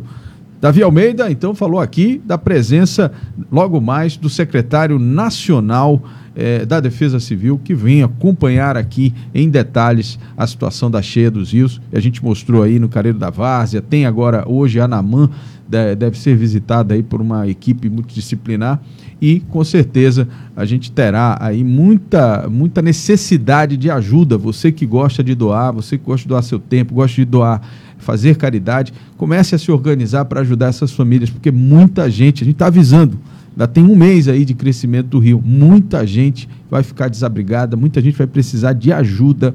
[0.61, 3.13] Davi Almeida, então, falou aqui da presença,
[3.49, 6.03] logo mais, do secretário nacional
[6.35, 11.53] eh, da Defesa Civil, que vem acompanhar aqui em detalhes a situação da cheia dos
[11.53, 11.79] rios.
[11.93, 15.29] A gente mostrou aí no Careiro da Várzea, tem agora hoje a Namã,
[15.69, 18.81] deve ser visitada aí por uma equipe multidisciplinar
[19.21, 24.37] e com certeza a gente terá aí muita, muita necessidade de ajuda.
[24.37, 27.61] Você que gosta de doar, você que gosta de doar seu tempo, gosta de doar,
[28.09, 32.55] fazer caridade, comece a se organizar para ajudar essas famílias, porque muita gente, a gente
[32.55, 33.19] está avisando,
[33.51, 38.01] ainda tem um mês aí de crescimento do Rio, muita gente vai ficar desabrigada, muita
[38.01, 39.53] gente vai precisar de ajuda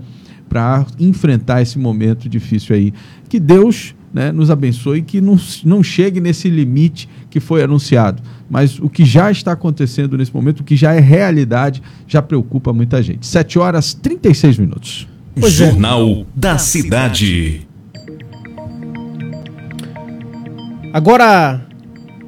[0.49, 2.95] para enfrentar esse momento difícil aí.
[3.29, 8.23] Que Deus né, nos abençoe e que não, não chegue nesse limite que foi anunciado.
[8.49, 12.73] Mas o que já está acontecendo nesse momento, o que já é realidade, já preocupa
[12.73, 13.27] muita gente.
[13.27, 15.09] 7 horas 36 minutos.
[15.35, 16.25] Pois Jornal é.
[16.37, 17.67] da Cidade.
[20.95, 21.61] Agora,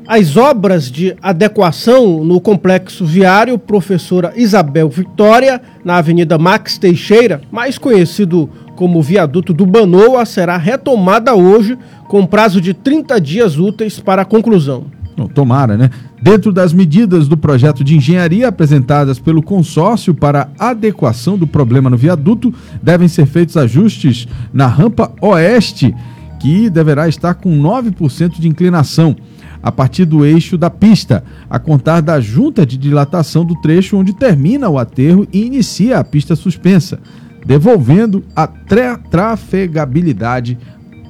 [0.09, 7.79] as obras de adequação no complexo viário Professora Isabel Vitória, na Avenida Max Teixeira, mais
[7.79, 14.23] conhecido como viaduto do Banoa, será retomada hoje, com prazo de 30 dias úteis para
[14.23, 14.87] a conclusão.
[15.33, 15.89] Tomara, né?
[16.21, 21.97] Dentro das medidas do projeto de engenharia apresentadas pelo consórcio para adequação do problema no
[21.97, 22.53] viaduto,
[22.83, 25.95] devem ser feitos ajustes na rampa oeste,
[26.39, 29.17] que deverá estar com 9% de inclinação
[29.63, 34.13] a partir do eixo da pista, a contar da junta de dilatação do trecho onde
[34.13, 37.01] termina o aterro e inicia a pista suspensa,
[37.45, 40.57] devolvendo a trafegabilidade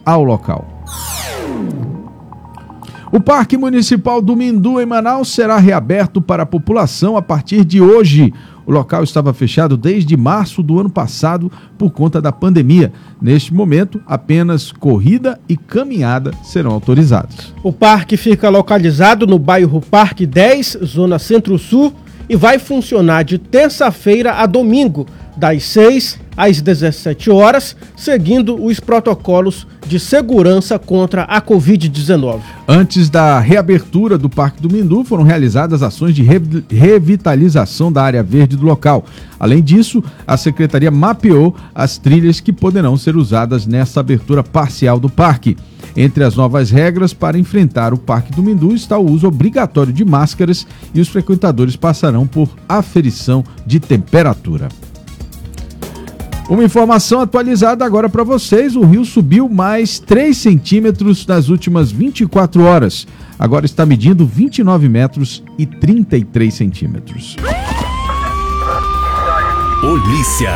[0.05, 0.85] ao local.
[3.13, 7.81] O Parque Municipal do Mindu, em Manaus, será reaberto para a população a partir de
[7.81, 8.35] hoje.
[8.67, 12.93] O local estava fechado desde março do ano passado por conta da pandemia.
[13.23, 17.55] Neste momento, apenas corrida e caminhada serão autorizados.
[17.63, 21.95] O parque fica localizado no bairro Parque 10, zona Centro-Sul,
[22.29, 25.07] e vai funcionar de terça-feira a domingo,
[25.37, 32.41] das 6 às 17 horas, seguindo os protocolos de segurança contra a Covid-19.
[32.69, 36.23] Antes da reabertura do Parque do Mindu, foram realizadas ações de
[36.69, 39.05] revitalização da área verde do local.
[39.39, 45.09] Além disso, a secretaria mapeou as trilhas que poderão ser usadas nessa abertura parcial do
[45.09, 45.57] parque.
[45.97, 50.05] Entre as novas regras para enfrentar o Parque do Mindu está o uso obrigatório de
[50.05, 54.69] máscaras e os frequentadores passarão por aferição de temperatura.
[56.49, 62.63] Uma informação atualizada agora para vocês: o rio subiu mais 3 centímetros nas últimas 24
[62.63, 63.07] horas.
[63.37, 67.37] Agora está medindo 29 metros e 33 centímetros.
[69.81, 70.55] Polícia.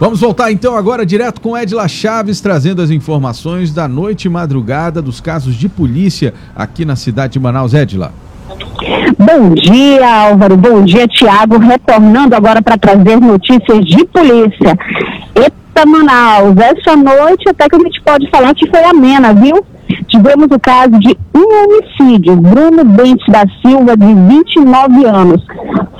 [0.00, 5.02] Vamos voltar então agora direto com Edila Chaves, trazendo as informações da noite e madrugada
[5.02, 7.74] dos casos de polícia aqui na cidade de Manaus.
[7.74, 8.12] Edila.
[9.18, 10.56] Bom dia, Álvaro.
[10.56, 11.58] Bom dia, Tiago.
[11.58, 14.78] Retornando agora para trazer notícias de polícia.
[15.34, 19.64] Eita, Manaus, essa noite até que a gente pode falar que foi amena, viu?
[20.08, 25.44] Tivemos o caso de um homicídio, Bruno Bentes da Silva, de 29 anos.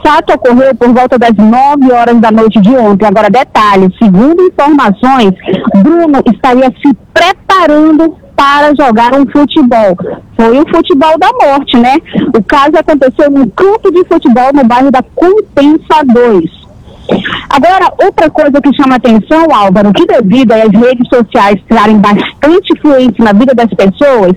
[0.04, 3.06] Fato ocorreu por volta das 9 horas da noite de ontem.
[3.06, 5.34] Agora, detalhe, segundo informações,
[5.82, 9.96] Bruno estaria se preparando para jogar um futebol.
[10.36, 11.96] Foi o futebol da morte, né?
[12.36, 16.67] O caso aconteceu num campo de futebol no bairro da Compensa 2.
[17.48, 23.24] Agora, outra coisa que chama atenção, Álvaro, que devido às redes sociais terem bastante influência
[23.24, 24.32] na vida das pessoas,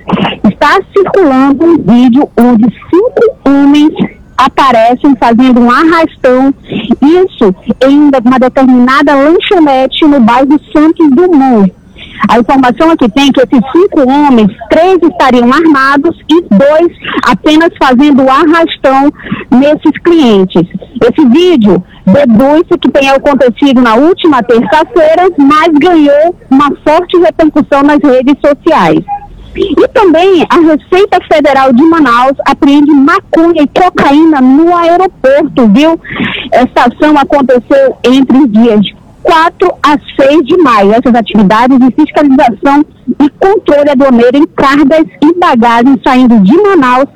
[0.49, 3.93] está circulando um vídeo onde cinco homens
[4.37, 6.53] aparecem fazendo um arrastão,
[7.01, 7.55] isso
[7.87, 11.80] em uma determinada lanchonete no bairro Santos Dumont.
[12.29, 16.91] A informação aqui tem que esses cinco homens, três estariam armados e dois
[17.25, 19.11] apenas fazendo arrastão
[19.49, 20.63] nesses clientes.
[21.01, 27.99] Esse vídeo deduz-se que tenha acontecido na última terça-feira, mas ganhou uma forte repercussão nas
[28.03, 29.03] redes sociais.
[29.55, 35.99] E também a Receita Federal de Manaus apreende maconha e cocaína no aeroporto, viu?
[36.53, 40.91] Essa ação aconteceu entre os dias 4 a 6 de maio.
[40.91, 42.85] Essas atividades de fiscalização
[43.19, 47.07] e controle aduaneiro em cargas e bagagens saindo de Manaus,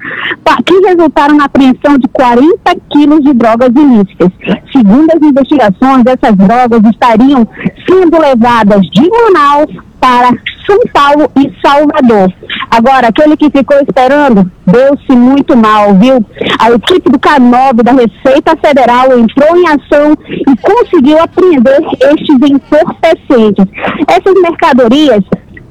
[0.65, 4.29] que resultaram na apreensão de 40 quilos de drogas ilícitas.
[4.71, 7.47] Segundo as investigações, essas drogas estariam
[7.87, 10.31] sendo levadas de Manaus para
[10.65, 12.33] São Paulo e Salvador.
[12.69, 16.25] Agora, aquele que ficou esperando, deu-se muito mal, viu?
[16.59, 23.65] A equipe do Canob da Receita Federal entrou em ação e conseguiu apreender estes entorpecentes.
[24.07, 25.23] Essas mercadorias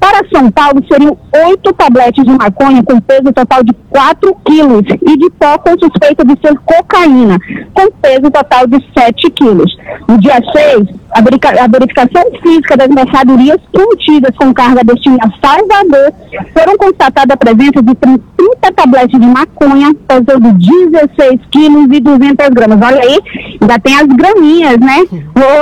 [0.05, 5.17] para São Paulo, seriam oito tabletes de maconha com peso total de 4 quilos e
[5.17, 7.39] de pó com suspeita de ser cocaína,
[7.73, 9.75] com peso total de 7 quilos.
[10.07, 16.13] No dia 6, a verificação física das mercadorias contidas com carga destinada a Salvador
[16.53, 18.19] foram constatada a presença de 30
[18.75, 22.79] tabletes de maconha, pesando 16 quilos e 200 gramas.
[22.79, 23.17] Olha aí,
[23.59, 24.99] ainda tem as graminhas, né?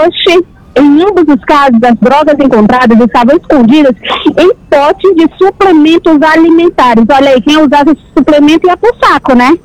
[0.06, 0.46] Oxe,
[0.76, 3.96] em ambos os casos, as drogas encontradas estavam escondidas
[4.38, 7.06] em potes de suplementos alimentares.
[7.10, 9.58] Olha aí, quem usava esse suplemento ia pro saco, né?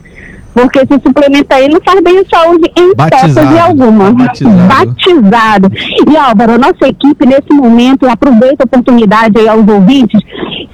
[0.52, 4.12] Porque esse suplemento aí não faz bem à saúde em hipótese alguma.
[4.12, 4.68] Batizado.
[4.68, 5.72] Batizado.
[6.10, 10.20] E Álvaro, nossa equipe nesse momento aproveita a oportunidade aí aos ouvintes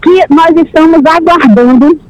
[0.03, 2.01] que nós estamos aguardando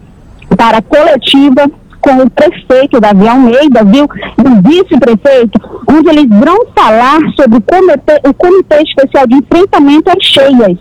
[0.57, 1.71] para a coletiva
[2.05, 4.07] com o prefeito Davi Almeida, viu?
[4.37, 10.11] E o vice-prefeito, onde eles vão falar sobre o comitê, o comitê Especial de Enfrentamento
[10.11, 10.79] às Cheias.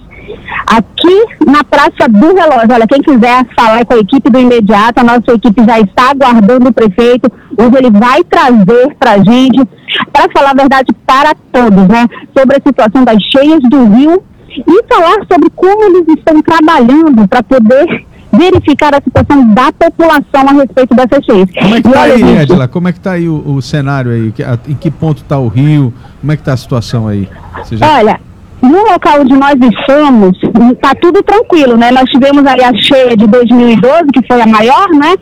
[0.67, 5.03] Aqui na Praça do Relógio, olha, quem quiser falar com a equipe do imediato, a
[5.03, 9.65] nossa equipe já está aguardando o prefeito, onde ele vai trazer para a gente,
[10.11, 12.05] para falar a verdade para todos, né,
[12.37, 17.43] sobre a situação das cheias do Rio e falar sobre como eles estão trabalhando para
[17.43, 18.05] poder
[18.35, 21.49] verificar a situação da população a respeito dessas cheias.
[21.51, 22.41] Como é que está aí, gente...
[22.41, 22.67] Edila?
[22.67, 24.33] Como é que está aí o, o, cenário aí?
[24.67, 25.93] Em que ponto está o rio?
[26.19, 27.29] Como é que está a situação aí?
[27.71, 27.97] Já...
[27.97, 28.19] Olha,
[28.63, 30.37] no local onde nós estamos,
[30.71, 31.91] está tudo tranquilo, né?
[31.91, 35.15] Nós tivemos ali a cheia de 2012, que foi a maior, né?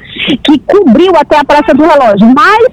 [0.44, 2.32] Que cobriu até a Praça do Relógio.
[2.36, 2.68] Mas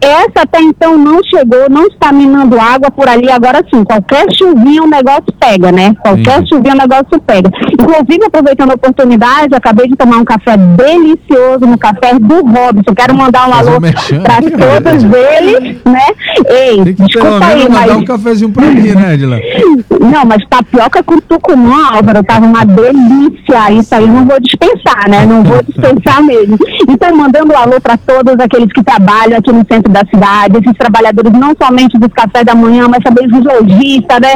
[0.00, 3.30] Essa até então não chegou, não está minando água por ali.
[3.30, 5.94] Agora sim, qualquer chuvinha o negócio pega, né?
[6.00, 6.46] Qualquer sim.
[6.48, 7.50] chuvinha o negócio pega.
[7.72, 12.94] Inclusive, aproveitando a oportunidade, acabei de tomar um café delicioso no café do Robson.
[12.94, 14.40] Quero mandar um alô para
[14.82, 16.06] todos eles, né?
[16.48, 17.80] Ei, Tem que desculpa aí, mas...
[17.80, 19.40] mandar um cafezinho para mim, né, Edila?
[20.10, 23.72] Não, mas tapioca com tucumã, Álvaro, tava uma delícia.
[23.72, 25.26] Isso aí não vou dispensar, né?
[25.26, 26.56] Não vou dispensar mesmo.
[26.88, 30.78] Então, mandando um alô para todos aqueles que trabalham aqui no centro da cidade, esses
[30.78, 34.34] trabalhadores não somente dos cafés da manhã, mas também dos lojistas, né?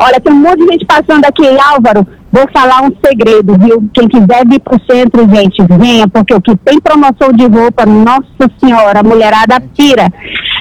[0.00, 2.06] Olha, tem um monte de gente passando aqui, Álvaro.
[2.32, 3.90] Vou falar um segredo, viu?
[3.92, 8.48] Quem quiser vir pro centro, gente, venha, porque o que tem promoção de roupa, nossa
[8.58, 10.08] senhora, a mulherada pira.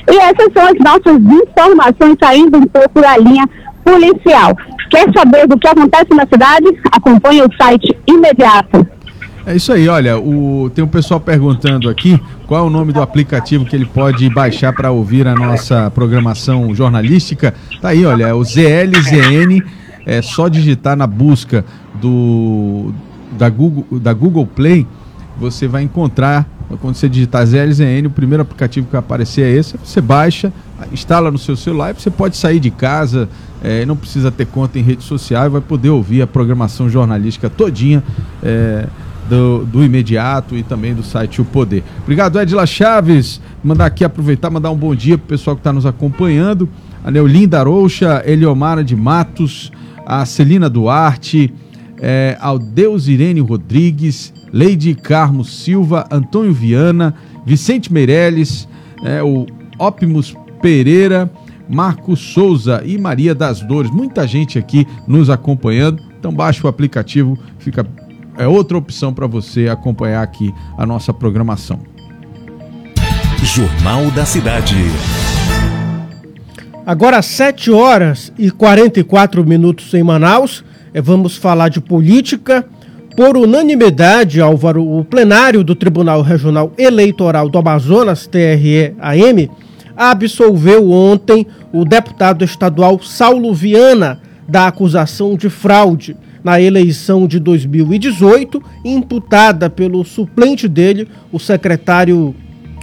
[0.10, 3.48] E essas são as nossas informações saindo um pouco da linha
[3.84, 4.56] policial.
[4.90, 6.66] Quer saber do que acontece na cidade?
[6.92, 8.88] Acompanhe o site imediato.
[9.46, 13.02] É isso aí, olha, o, tem um pessoal perguntando aqui qual é o nome do
[13.02, 17.54] aplicativo que ele pode baixar para ouvir a nossa programação jornalística.
[17.82, 19.64] Tá aí, olha, é o ZLZN,
[20.06, 21.66] é só digitar na busca
[21.96, 22.94] do
[23.32, 24.86] da Google, da Google Play,
[25.38, 26.48] você vai encontrar,
[26.82, 30.52] quando você digitar ZLZN, o primeiro aplicativo que vai aparecer é esse, você baixa,
[30.92, 33.30] instala no seu celular e você pode sair de casa,
[33.64, 38.04] é, não precisa ter conta em rede social vai poder ouvir a programação jornalística todinha.
[38.42, 38.88] É,
[39.30, 41.84] do, do imediato e também do site O Poder.
[42.02, 43.40] Obrigado, Edila Chaves.
[43.64, 46.68] Mandar aqui, aproveitar, mandar um bom dia para o pessoal que está nos acompanhando.
[47.04, 49.72] A Neolinda Arouxa, Eliomara de Matos,
[50.06, 51.54] a Celina Duarte,
[52.02, 57.14] é, ao Deus Irene Rodrigues, Leide Carmo Silva, Antônio Viana,
[57.46, 58.68] Vicente Meirelles,
[59.04, 59.46] é, o
[59.78, 61.32] Optimus Pereira,
[61.70, 63.92] Marcos Souza e Maria das Dores.
[63.92, 66.02] Muita gente aqui nos acompanhando.
[66.20, 67.86] Então baixe o aplicativo, fica
[68.38, 71.82] é outra opção para você acompanhar aqui a nossa programação.
[73.44, 74.76] Jornal da Cidade.
[76.86, 80.64] Agora 7 horas e 44 minutos em Manaus.
[80.94, 82.66] É, vamos falar de política.
[83.16, 89.52] Por unanimidade, Álvaro, o plenário do Tribunal Regional Eleitoral do Amazonas, TRE-AM,
[90.00, 98.64] absolveu ontem o deputado estadual Saulo Viana da acusação de fraude na eleição de 2018,
[98.86, 102.34] imputada pelo suplente dele, o secretário,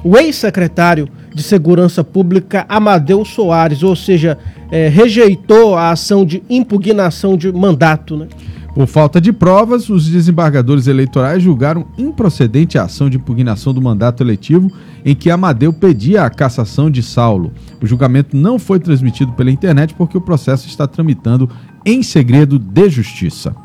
[0.04, 4.36] o ex-secretário de Segurança Pública, Amadeu Soares, ou seja,
[4.70, 8.14] é, rejeitou a ação de impugnação de mandato.
[8.14, 8.28] Né?
[8.76, 14.22] Por falta de provas, os desembargadores eleitorais julgaram improcedente a ação de impugnação do mandato
[14.22, 14.70] eletivo
[15.02, 17.52] em que Amadeu pedia a cassação de Saulo.
[17.80, 21.48] O julgamento não foi transmitido pela internet porque o processo está tramitando
[21.86, 23.56] em segredo de justiça.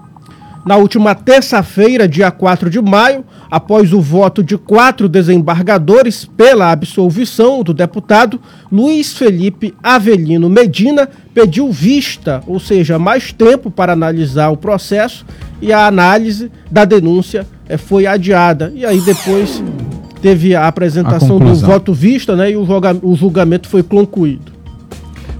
[0.63, 7.63] Na última terça-feira, dia 4 de maio, após o voto de quatro desembargadores pela absolvição
[7.63, 8.39] do deputado,
[8.71, 15.25] Luiz Felipe Avelino Medina pediu vista, ou seja, mais tempo para analisar o processo
[15.59, 18.71] e a análise da denúncia eh, foi adiada.
[18.75, 19.63] E aí depois
[20.21, 24.51] teve a apresentação a do voto vista né, e o julgamento foi concluído.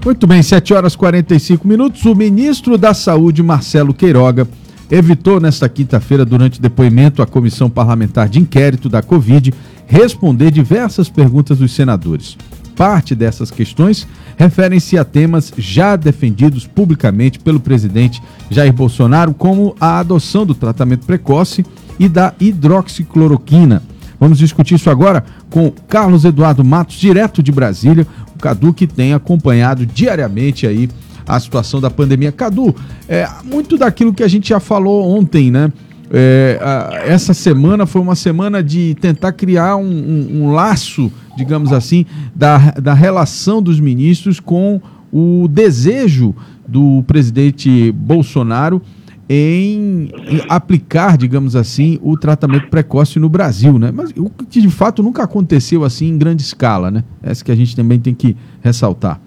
[0.04, 2.04] Muito bem, 7 horas e 45 minutos.
[2.04, 4.48] O ministro da Saúde, Marcelo Queiroga,
[4.92, 9.50] evitou nesta quinta-feira, durante depoimento à Comissão Parlamentar de Inquérito da Covid,
[9.86, 12.36] responder diversas perguntas dos senadores.
[12.76, 19.98] Parte dessas questões referem-se a temas já defendidos publicamente pelo presidente Jair Bolsonaro, como a
[19.98, 21.64] adoção do tratamento precoce
[21.98, 23.82] e da hidroxicloroquina.
[24.20, 28.06] Vamos discutir isso agora com Carlos Eduardo Matos, direto de Brasília,
[28.38, 30.90] Cadu, que tem acompanhado diariamente aí
[31.26, 32.32] a situação da pandemia.
[32.32, 32.74] Cadu,
[33.08, 35.72] é, muito daquilo que a gente já falou ontem, né?
[36.10, 41.72] É, a, essa semana foi uma semana de tentar criar um, um, um laço, digamos
[41.72, 42.04] assim,
[42.34, 46.34] da, da relação dos ministros com o desejo
[46.68, 48.80] do presidente Bolsonaro
[49.28, 53.90] em, em, aplicar, digamos assim, o tratamento precoce no Brasil, né?
[53.90, 57.04] Mas o que de fato nunca aconteceu assim em grande escala, né?
[57.22, 59.20] Essa que a gente também tem que ressaltar.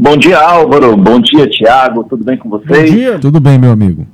[0.00, 0.96] Bom dia, Álvaro.
[0.96, 2.04] Bom dia, Tiago.
[2.04, 2.88] Tudo bem com vocês?
[2.88, 3.18] Bom dia.
[3.18, 4.06] Tudo bem, meu amigo.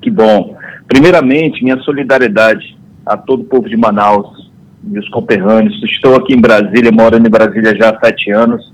[0.00, 0.56] Que bom.
[0.88, 4.50] Primeiramente, minha solidariedade a todo o povo de Manaus,
[4.82, 5.78] meus conterrâneos.
[5.84, 8.72] Estou aqui em Brasília, morando em Brasília já há sete anos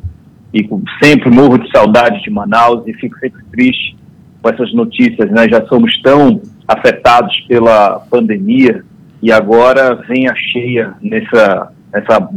[0.54, 0.68] e
[1.02, 3.96] sempre morro de saudade de Manaus e fico sempre triste
[4.40, 5.48] com essas notícias, né?
[5.48, 8.84] Já somos tão afetados pela pandemia
[9.20, 12.28] e agora vem a cheia nessa nessa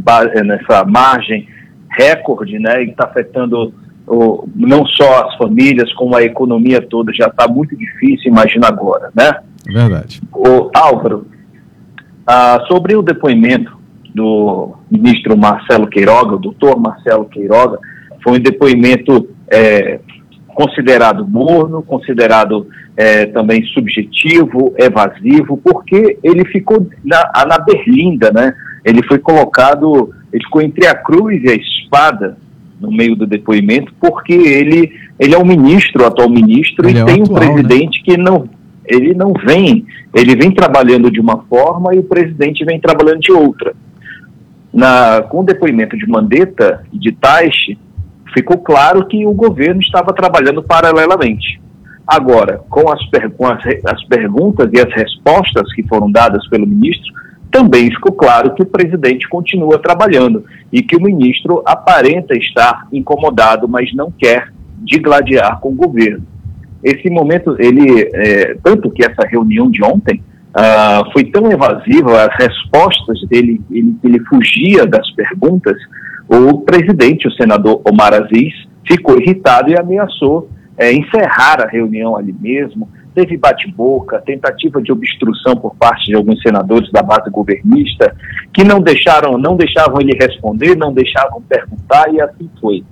[0.44, 1.46] nessa margem
[1.96, 2.84] recorde, né?
[2.84, 3.72] E está afetando
[4.06, 7.12] o, não só as famílias como a economia toda.
[7.12, 9.40] Já está muito difícil, imagina agora, né?
[9.66, 10.20] Verdade.
[10.32, 11.26] O Álvaro,
[12.26, 13.76] ah, sobre o depoimento
[14.14, 17.78] do ministro Marcelo Queiroga, o doutor Marcelo Queiroga,
[18.22, 20.00] foi um depoimento é,
[20.54, 22.66] considerado morno, considerado
[22.96, 28.54] é, também subjetivo, evasivo, porque ele ficou na, na berlinda, né?
[28.84, 32.36] Ele foi colocado, ele ficou entre a cruz e a espada
[32.80, 37.04] no meio do depoimento, porque ele, ele é um ministro, atual ministro, ele e é
[37.04, 37.52] tem atual, um né?
[37.52, 38.04] presidente né?
[38.04, 38.48] que não,
[38.84, 43.32] ele não vem, ele vem trabalhando de uma forma e o presidente vem trabalhando de
[43.32, 43.74] outra.
[44.72, 47.78] Na, com o depoimento de Mandetta e de Taixe,
[48.34, 51.60] ficou claro que o governo estava trabalhando paralelamente.
[52.06, 53.00] Agora, com as,
[53.36, 57.12] com as, as perguntas e as respostas que foram dadas pelo ministro,
[57.50, 63.68] também ficou claro que o presidente continua trabalhando e que o ministro aparenta estar incomodado,
[63.68, 66.24] mas não quer digladiar com o governo.
[66.82, 70.22] Esse momento, ele, é, tanto que essa reunião de ontem
[70.54, 75.76] uh, foi tão evasiva, as respostas dele, ele, ele fugia das perguntas,
[76.28, 78.52] o presidente, o senador Omar Aziz,
[78.86, 82.88] ficou irritado e ameaçou é, encerrar a reunião ali mesmo.
[83.16, 88.14] Teve bate-boca, tentativa de obstrução por parte de alguns senadores da base governista
[88.52, 92.84] que não deixaram, não deixavam ele responder, não deixavam perguntar e assim foi.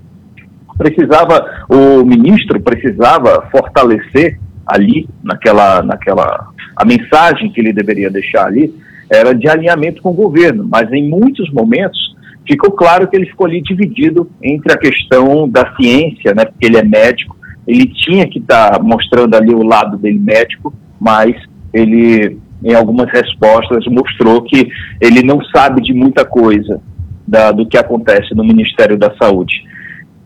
[0.78, 8.74] Precisava o ministro precisava fortalecer ali naquela naquela a mensagem que ele deveria deixar ali
[9.10, 12.16] era de alinhamento com o governo, mas em muitos momentos
[12.48, 16.78] ficou claro que ele ficou ali dividido entre a questão da ciência, né, porque ele
[16.78, 17.36] é médico,
[17.66, 21.34] ele tinha que estar tá mostrando ali o lado dele médico, mas
[21.72, 24.68] ele, em algumas respostas, mostrou que
[25.00, 26.80] ele não sabe de muita coisa
[27.26, 29.64] da, do que acontece no Ministério da Saúde.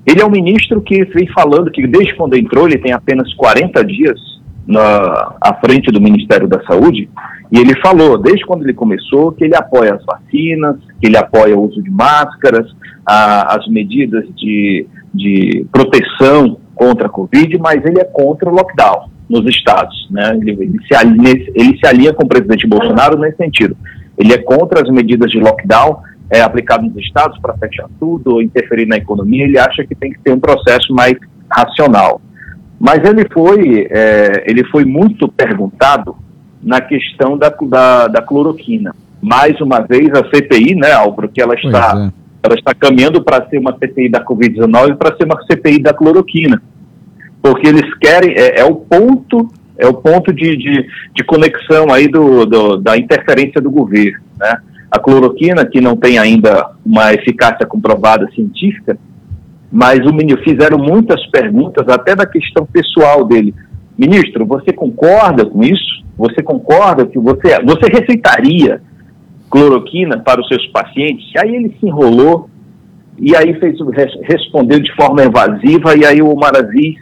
[0.06, 3.84] Ele é um ministro que vem falando que desde quando entrou, ele tem apenas 40
[3.84, 4.18] dias
[4.66, 7.08] na, à frente do Ministério da Saúde,
[7.50, 11.56] e ele falou, desde quando ele começou, que ele apoia as vacinas, que ele apoia
[11.56, 12.66] o uso de máscaras,
[13.06, 19.10] a, as medidas de, de proteção contra a Covid, mas ele é contra o lockdown
[19.28, 20.08] nos estados.
[20.10, 20.38] Né?
[20.40, 23.76] Ele, ele, se alinha, ele se alinha com o presidente Bolsonaro nesse sentido.
[24.16, 26.00] Ele é contra as medidas de lockdown
[26.30, 29.44] é, aplicadas nos estados para fechar tudo ou interferir na economia.
[29.44, 31.14] Ele acha que tem que ter um processo mais
[31.50, 32.20] racional.
[32.78, 36.16] Mas ele foi, é, ele foi muito perguntado
[36.62, 38.94] na questão da, da, da, cloroquina.
[39.20, 42.27] Mais uma vez, a CPI, né, Álvaro, que ela está, é.
[42.42, 46.62] Ela está caminhando para ser uma CPI da Covid-19 para ser uma CPI da cloroquina.
[47.42, 52.08] Porque eles querem, é, é o ponto, é o ponto de, de, de conexão aí
[52.08, 54.20] do, do, da interferência do governo.
[54.38, 54.58] Né?
[54.90, 58.96] A cloroquina, que não tem ainda uma eficácia comprovada científica,
[59.70, 63.54] mas o menino fizeram muitas perguntas, até da questão pessoal dele.
[63.98, 66.02] Ministro, você concorda com isso?
[66.16, 68.80] Você concorda que você, você receitaria
[69.50, 71.30] cloroquina para os seus pacientes?
[71.36, 72.48] Aí ele se enrolou
[73.18, 73.76] e aí fez,
[74.22, 76.96] respondeu de forma evasiva e aí o Maravis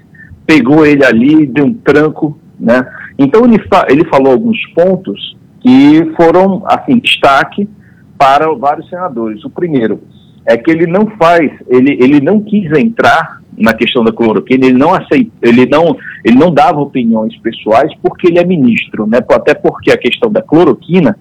[0.47, 2.86] pegou ele ali, deu um tranco, né?
[3.18, 7.68] Então ele, ele falou alguns pontos que foram, assim, destaque
[8.16, 9.44] para vários senadores.
[9.44, 10.01] O primeiro
[10.47, 14.78] é que ele não faz, ele, ele não quis entrar na questão da cloroquina, ele
[14.78, 19.18] não aceita, ele não, ele não dava opiniões pessoais porque ele é ministro, né?
[19.30, 21.18] Até porque a questão da cloroquina,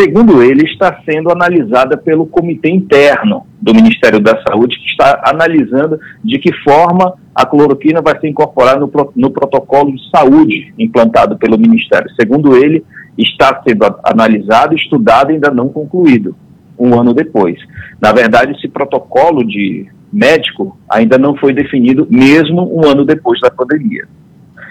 [0.00, 6.00] segundo ele, está sendo analisada pelo comitê interno do Ministério da Saúde, que está analisando
[6.24, 11.58] de que forma a cloroquina vai ser incorporada no, no protocolo de saúde implantado pelo
[11.58, 12.10] Ministério.
[12.18, 12.82] Segundo ele,
[13.18, 16.34] está sendo analisado, estudado e ainda não concluído
[16.78, 17.58] um ano depois.
[18.00, 23.50] Na verdade, esse protocolo de médico ainda não foi definido, mesmo um ano depois da
[23.50, 24.08] pandemia.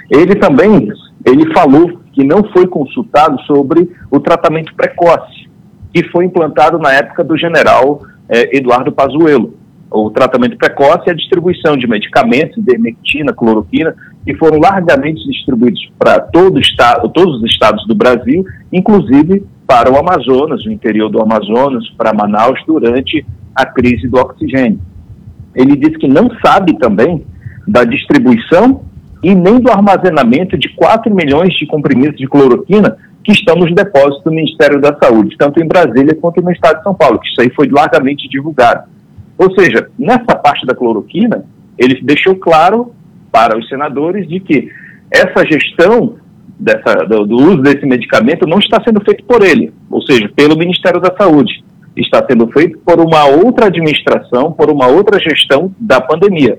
[0.10, 0.90] Ele também
[1.26, 5.50] ele falou que não foi consultado sobre o tratamento precoce,
[5.94, 9.54] que foi implantado na época do general eh, Eduardo Pazuello.
[9.90, 13.96] O tratamento precoce é a distribuição de medicamentos, ivermectina, cloroquina,
[14.26, 16.60] que foram largamente distribuídos para todo
[17.14, 18.44] todos os estados do Brasil,
[18.74, 24.82] inclusive para o Amazonas, o interior do Amazonas, para Manaus, durante a crise do oxigênio
[25.56, 27.26] ele diz que não sabe também
[27.68, 28.84] da distribuição
[29.22, 34.24] e nem do armazenamento de 4 milhões de comprimidos de cloroquina que estão nos depósitos
[34.24, 37.42] do Ministério da Saúde, tanto em Brasília quanto no estado de São Paulo, que isso
[37.42, 38.88] aí foi largamente divulgado.
[39.38, 41.46] Ou seja, nessa parte da cloroquina,
[41.78, 42.94] ele deixou claro
[43.32, 44.70] para os senadores de que
[45.12, 46.16] essa gestão
[46.60, 50.58] dessa, do, do uso desse medicamento não está sendo feito por ele, ou seja, pelo
[50.58, 51.64] Ministério da Saúde
[51.96, 56.58] está sendo feito por uma outra administração, por uma outra gestão da pandemia.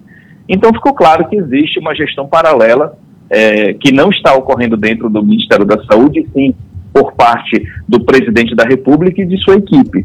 [0.50, 2.98] Então ficou claro que existe uma gestão paralela
[3.30, 6.52] é, que não está ocorrendo dentro do Ministério da Saúde, sim
[6.92, 10.04] por parte do presidente da República e de sua equipe.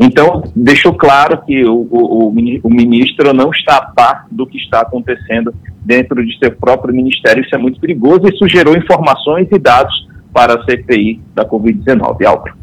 [0.00, 4.80] Então, deixou claro que o, o, o, ministro não está a par do que está
[4.80, 7.44] acontecendo dentro de seu próprio ministério.
[7.44, 12.26] Isso é muito perigoso e isso gerou informações e dados para a CPI da Covid-19.
[12.26, 12.54] Álvaro.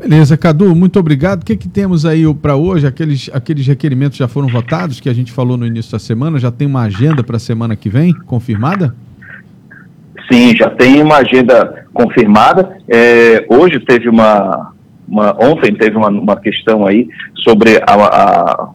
[0.00, 1.42] Beleza, Cadu, muito obrigado.
[1.42, 2.86] O que, que temos aí para hoje?
[2.86, 6.50] Aqueles, aqueles requerimentos já foram votados, que a gente falou no início da semana, já
[6.50, 8.94] tem uma agenda para a semana que vem, confirmada?
[10.32, 12.78] Sim, já tem uma agenda confirmada.
[12.88, 14.72] É, hoje teve uma,
[15.06, 17.06] uma, Ontem teve uma, uma questão aí
[17.44, 18.68] sobre a, a,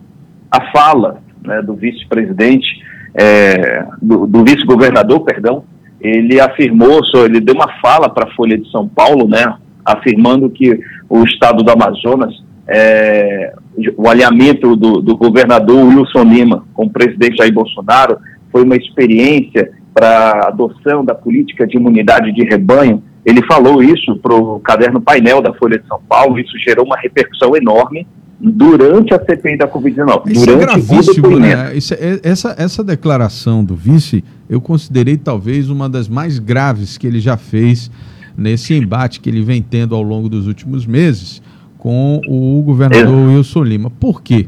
[0.51, 2.67] a fala né, do vice-presidente,
[3.15, 5.63] é, do, do vice-governador, perdão,
[5.99, 9.55] ele afirmou, ele deu uma fala para a Folha de São Paulo, né,
[9.85, 12.33] afirmando que o estado do Amazonas,
[12.67, 13.53] é,
[13.95, 18.17] o alinhamento do, do, governador Wilson Lima com o presidente Jair Bolsonaro
[18.51, 23.03] foi uma experiência para a adoção da política de imunidade de rebanho.
[23.23, 26.97] Ele falou isso para o caderno painel da Folha de São Paulo, isso gerou uma
[26.97, 28.07] repercussão enorme
[28.39, 30.31] durante a CPI da Covid-19.
[30.31, 31.73] Isso é gravíssimo, né?
[31.73, 37.19] É, essa, essa declaração do vice, eu considerei talvez uma das mais graves que ele
[37.19, 37.89] já fez
[38.37, 41.41] nesse embate que ele vem tendo ao longo dos últimos meses
[41.77, 43.29] com o governador.
[43.29, 43.89] Wilson Lima.
[43.89, 44.47] Por quê?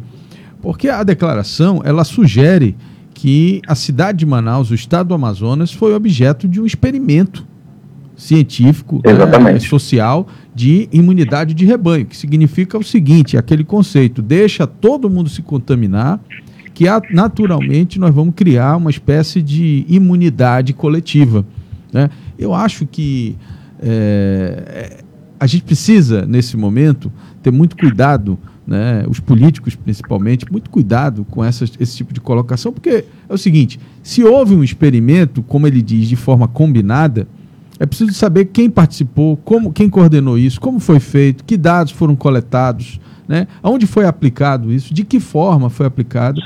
[0.61, 2.75] Porque a declaração ela sugere
[3.13, 7.45] que a cidade de Manaus, o estado do Amazonas, foi objeto de um experimento
[8.15, 15.09] científico, né, social de imunidade de rebanho, que significa o seguinte, aquele conceito, deixa todo
[15.09, 16.19] mundo se contaminar,
[16.73, 21.45] que naturalmente nós vamos criar uma espécie de imunidade coletiva.
[21.93, 22.09] Né?
[22.37, 23.35] Eu acho que
[23.81, 25.03] é,
[25.39, 27.11] a gente precisa, nesse momento,
[27.41, 32.73] ter muito cuidado, né, os políticos principalmente, muito cuidado com essas, esse tipo de colocação,
[32.73, 37.27] porque é o seguinte: se houve um experimento, como ele diz, de forma combinada,
[37.79, 42.15] é preciso saber quem participou, como, quem coordenou isso, como foi feito, que dados foram
[42.15, 46.41] coletados, né, aonde foi aplicado isso, de que forma foi aplicado.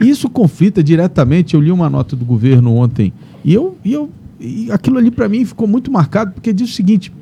[0.00, 1.54] E isso conflita diretamente.
[1.54, 3.12] Eu li uma nota do governo ontem
[3.44, 4.10] e eu, e eu
[4.42, 7.12] e aquilo ali para mim ficou muito marcado, porque diz o seguinte: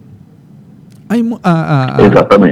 [1.09, 1.99] a, a, a,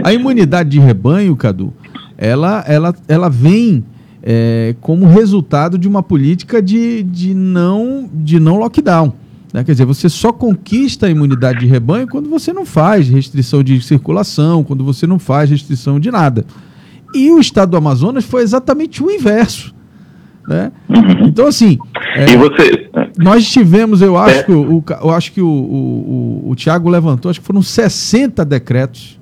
[0.05, 1.73] a imunidade de rebanho, Cadu,
[2.17, 3.83] ela, ela, ela vem
[4.23, 9.13] é, como resultado de uma política de, de, não, de não lockdown.
[9.53, 9.65] Né?
[9.65, 13.81] Quer dizer, você só conquista a imunidade de rebanho quando você não faz restrição de
[13.81, 16.45] circulação, quando você não faz restrição de nada.
[17.15, 19.75] E o estado do Amazonas foi exatamente o inverso.
[20.49, 20.73] Né?
[20.89, 21.27] Uhum.
[21.27, 21.77] Então, assim.
[22.17, 22.89] É, e você.
[23.19, 24.43] Nós tivemos, eu acho é.
[24.45, 28.45] que, o, eu acho que o, o, o, o Tiago levantou, acho que foram 60
[28.47, 29.21] decretos,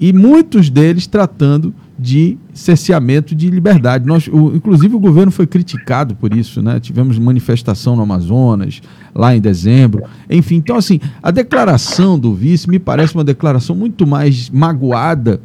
[0.00, 4.04] e muitos deles tratando de cerceamento de liberdade.
[4.04, 6.80] Nós, o, inclusive, o governo foi criticado por isso, né?
[6.80, 8.82] Tivemos manifestação no Amazonas,
[9.14, 10.02] lá em dezembro.
[10.28, 15.40] Enfim, então, assim, a declaração do vice me parece uma declaração muito mais magoada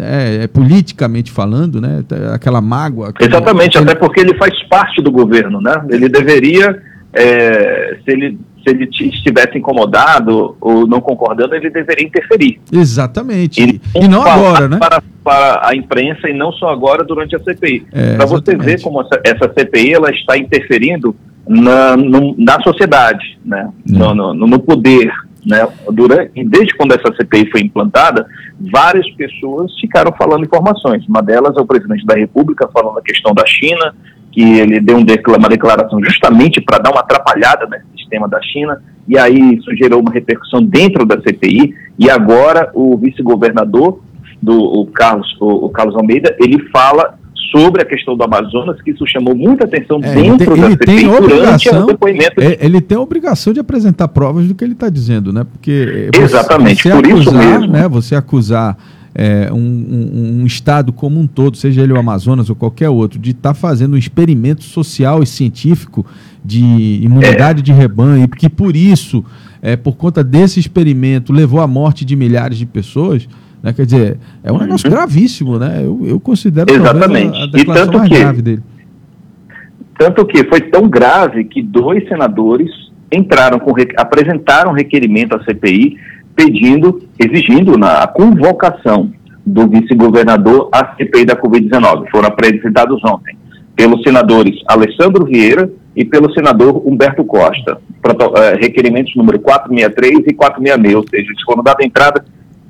[0.00, 2.04] é, é, politicamente falando, né?
[2.32, 3.12] Aquela mágoa.
[3.20, 3.90] Exatamente, aquele...
[3.90, 5.84] até porque ele faz parte do governo, né?
[5.90, 6.82] Ele deveria,
[7.12, 12.60] é, se ele se ele estivesse incomodado ou não concordando, ele deveria interferir.
[12.72, 13.62] Exatamente.
[13.62, 14.78] E, e não agora, né?
[14.78, 17.86] Para, para a imprensa e não só agora durante a CPI.
[17.92, 21.14] É, para você ver como essa, essa, CPI ela está interferindo
[21.46, 23.70] na, no, na sociedade, né?
[23.86, 25.10] No, no, no poder
[25.44, 25.66] né?
[25.90, 28.26] Durante, desde quando essa CPI foi implantada,
[28.72, 31.06] várias pessoas ficaram falando informações.
[31.06, 33.94] Uma delas é o presidente da República falando a questão da China,
[34.32, 38.82] que ele deu um uma declaração justamente para dar uma atrapalhada nesse sistema da China,
[39.06, 44.00] e aí isso gerou uma repercussão dentro da CPI, e agora o vice-governador
[44.40, 47.18] do o Carlos, o, o Carlos Almeida, ele fala
[47.50, 51.14] sobre a questão do Amazonas, que isso chamou muita atenção é, dentro ele tem, da
[51.14, 52.40] CPI durante o depoimento.
[52.40, 55.44] É, ele tem a obrigação de apresentar provas do que ele está dizendo, né?
[55.44, 57.72] Porque Exatamente, você, por acusar, isso mesmo.
[57.72, 58.76] Né, você acusar
[59.14, 63.18] é, um, um, um, estado como um todo, seja ele o Amazonas ou qualquer outro,
[63.18, 66.06] de estar tá fazendo um experimento social e científico
[66.44, 67.62] de imunidade é.
[67.62, 69.24] de rebanho, e que por isso,
[69.60, 73.28] é, por conta desse experimento, levou à morte de milhares de pessoas
[73.62, 73.72] né?
[73.72, 74.96] Quer dizer, é um negócio uhum.
[74.96, 75.80] gravíssimo, né?
[75.82, 77.36] Eu, eu considero Exatamente.
[77.36, 78.62] A, a e tanto mais que, grave dele.
[79.98, 82.70] Tanto que foi tão grave que dois senadores
[83.12, 85.96] entraram com apresentaram requerimento à CPI
[86.36, 89.10] pedindo, exigindo na, a convocação
[89.44, 92.10] do vice-governador à CPI da Covid-19.
[92.10, 93.36] Foram apresentados ontem
[93.74, 97.78] pelos senadores Alessandro Vieira e pelo senador Humberto Costa.
[98.04, 102.24] Uh, requerimentos número 463 e 466, ou seja, eles foram dados entrada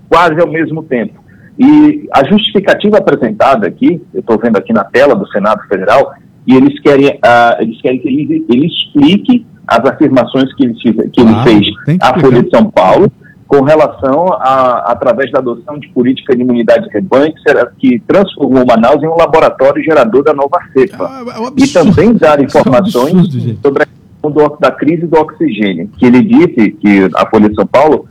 [0.08, 1.22] quase ao mesmo tempo.
[1.58, 6.12] E a justificativa apresentada aqui, eu estou vendo aqui na tela do Senado Federal,
[6.46, 11.20] e eles querem, uh, eles querem que ele, ele explique as afirmações que ele, que
[11.20, 13.12] ele fez à Folha de São Paulo,
[13.48, 17.98] com relação a, através da adoção de política de imunidade de rebanho, que, será, que
[18.06, 21.04] transformou Manaus em um laboratório gerador da nova cepa.
[21.10, 24.70] Ah, é um e também dar Isso é um informações absurdo, sobre a questão da
[24.70, 28.06] crise do oxigênio, que ele disse, que a Folha de São Paulo,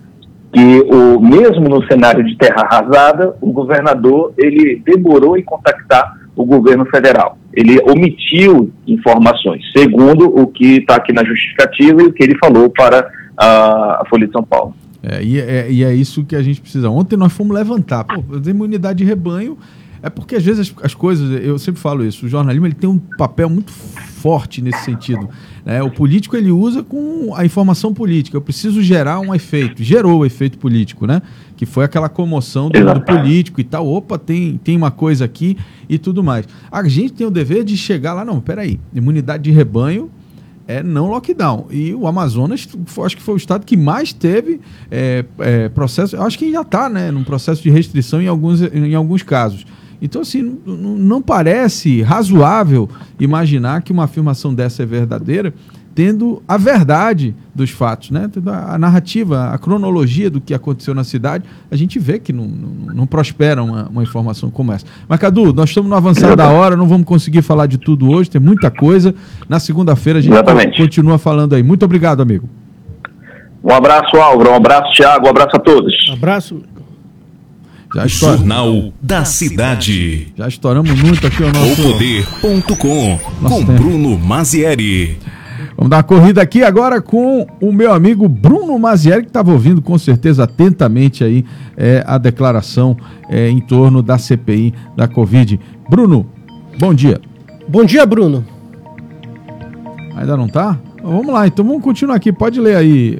[0.58, 6.43] que o mesmo no cenário de terra arrasada, o governador ele demorou em contactar o
[6.43, 7.38] governo federal.
[7.53, 12.72] Ele omitiu informações, segundo o que está aqui na justificativa e o que ele falou
[12.72, 14.74] para a, Folha de São Paulo.
[15.03, 16.89] É, e, é, e é isso que a gente precisa.
[16.89, 18.03] Ontem nós fomos levantar.
[18.03, 18.16] Pô,
[18.49, 19.60] imunidade de rebanho
[20.01, 22.89] é porque às vezes as, as coisas, eu sempre falo isso, o jornalismo ele tem
[22.89, 25.29] um papel muito forte nesse sentido.
[25.65, 25.81] né?
[25.83, 28.35] O político ele usa com a informação política.
[28.35, 29.83] Eu preciso gerar um efeito.
[29.83, 31.21] Gerou o efeito político, né?
[31.55, 33.87] Que foi aquela comoção do, do político e tal.
[33.87, 36.47] Opa, tem, tem uma coisa aqui e tudo mais.
[36.71, 40.09] A gente tem o dever de chegar lá, não, peraí, imunidade de rebanho
[40.67, 41.67] é não lockdown.
[41.71, 42.67] E o Amazonas,
[43.05, 44.59] acho que foi o estado que mais teve
[44.91, 48.61] é, é, processo, eu acho que já está né, num processo de restrição em alguns,
[48.61, 49.65] em alguns casos.
[50.01, 52.89] Então, assim, não parece razoável
[53.19, 55.53] imaginar que uma afirmação dessa é verdadeira,
[55.97, 58.29] tendo a verdade dos fatos, né?
[58.31, 62.45] Tendo a, narrativa, a cronologia do que aconteceu na cidade, a gente vê que não,
[62.45, 64.85] não, não prospera uma, uma informação como essa.
[65.09, 68.29] Mas, Cadu, nós estamos no avançar da hora, não vamos conseguir falar de tudo hoje,
[68.29, 69.15] tem muita coisa.
[69.49, 70.79] Na segunda-feira a gente Exatamente.
[70.79, 71.63] continua falando aí.
[71.63, 72.47] Muito obrigado, amigo.
[73.63, 75.93] Um abraço, Álvaro, um abraço, Tiago, um abraço a todos.
[76.13, 76.61] Abraço.
[77.93, 80.33] Já Jornal da Cidade.
[80.35, 81.81] Já estouramos muito aqui o nosso.
[81.81, 83.83] Poder.com Nosso com tempo.
[83.83, 85.17] Bruno Mazieri.
[85.75, 89.81] Vamos dar uma corrida aqui agora com o meu amigo Bruno Mazieri, que estava ouvindo
[89.81, 91.45] com certeza atentamente aí
[91.77, 92.97] é, a declaração
[93.29, 95.59] é, em torno da CPI da Covid.
[95.89, 96.25] Bruno,
[96.79, 97.21] bom dia.
[97.67, 98.45] Bom dia, Bruno.
[100.15, 100.79] Ainda não tá?
[101.03, 102.33] Vamos lá, então vamos continuar aqui.
[102.33, 103.19] Pode ler aí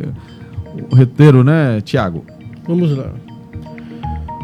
[0.92, 2.26] o roteiro, né, Tiago?
[2.68, 3.27] Vamos lá.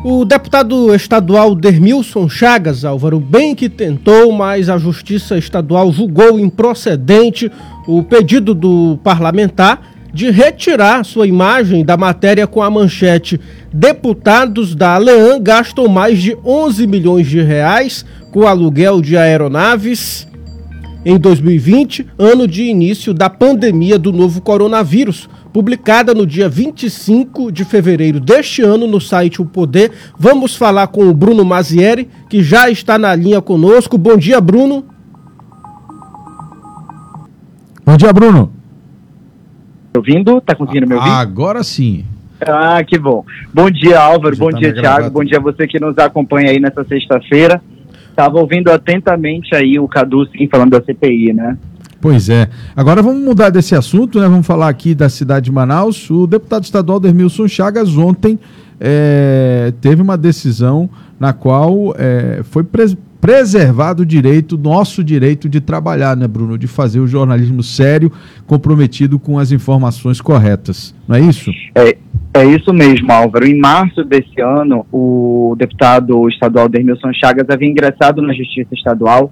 [0.03, 7.49] O deputado estadual Dermilson Chagas, Álvaro, bem que tentou, mas a Justiça Estadual julgou improcedente
[7.87, 13.39] o pedido do parlamentar de retirar sua imagem da matéria com a manchete
[13.71, 20.27] Deputados da Alean gastam mais de 11 milhões de reais com aluguel de aeronaves
[21.05, 27.63] em 2020, ano de início da pandemia do novo coronavírus, publicada no dia 25 de
[27.63, 29.91] fevereiro deste ano no site O Poder.
[30.17, 33.95] Vamos falar com o Bruno Mazieri, que já está na linha conosco.
[33.95, 34.83] Bom dia, Bruno.
[37.85, 38.51] Bom dia, Bruno.
[39.95, 40.41] ouvindo?
[40.41, 41.09] Tá conseguindo me ouvir?
[41.09, 42.03] Agora sim.
[42.41, 43.23] Ah, que bom.
[43.53, 44.35] Bom dia, Álvaro.
[44.35, 45.09] Bom tá dia, gravata.
[45.11, 47.61] Bom dia a você que nos acompanha aí nessa sexta-feira.
[48.15, 51.57] Tava ouvindo atentamente aí o Cadu, sim, falando da CPI, né?
[52.03, 52.49] Pois é.
[52.75, 54.27] Agora vamos mudar desse assunto, né?
[54.27, 56.11] Vamos falar aqui da cidade de Manaus.
[56.11, 58.37] O deputado estadual Dermilson Chagas ontem
[58.77, 65.61] eh, teve uma decisão na qual eh, foi pres- preservado o direito, nosso direito de
[65.61, 66.57] trabalhar, né, Bruno?
[66.57, 68.11] De fazer o jornalismo sério,
[68.45, 70.93] comprometido com as informações corretas.
[71.07, 71.51] Não é isso?
[71.73, 71.95] É,
[72.33, 73.47] é isso mesmo, Álvaro.
[73.47, 79.31] Em março desse ano, o deputado estadual Dermilson Chagas havia ingressado na Justiça Estadual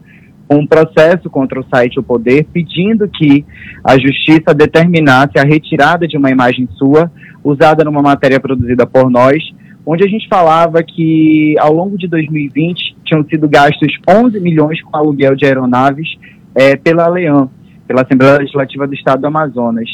[0.55, 3.45] um processo contra o site O Poder, pedindo que
[3.83, 7.11] a Justiça determinasse a retirada de uma imagem sua,
[7.43, 9.41] usada numa matéria produzida por nós,
[9.85, 14.95] onde a gente falava que ao longo de 2020 tinham sido gastos 11 milhões com
[14.95, 16.07] aluguel de aeronaves
[16.53, 17.49] eh, pela Leão,
[17.87, 19.89] pela Assembleia Legislativa do Estado do Amazonas,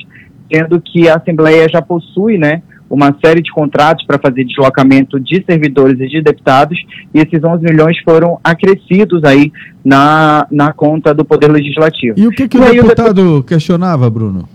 [0.51, 5.43] sendo que a Assembleia já possui, né, uma série de contratos para fazer deslocamento de
[5.45, 6.77] servidores e de deputados,
[7.13, 9.51] e esses 11 milhões foram acrescidos aí
[9.83, 12.17] na, na conta do Poder Legislativo.
[12.17, 14.47] E o que, que E o aí o deputado questionava, Bruno?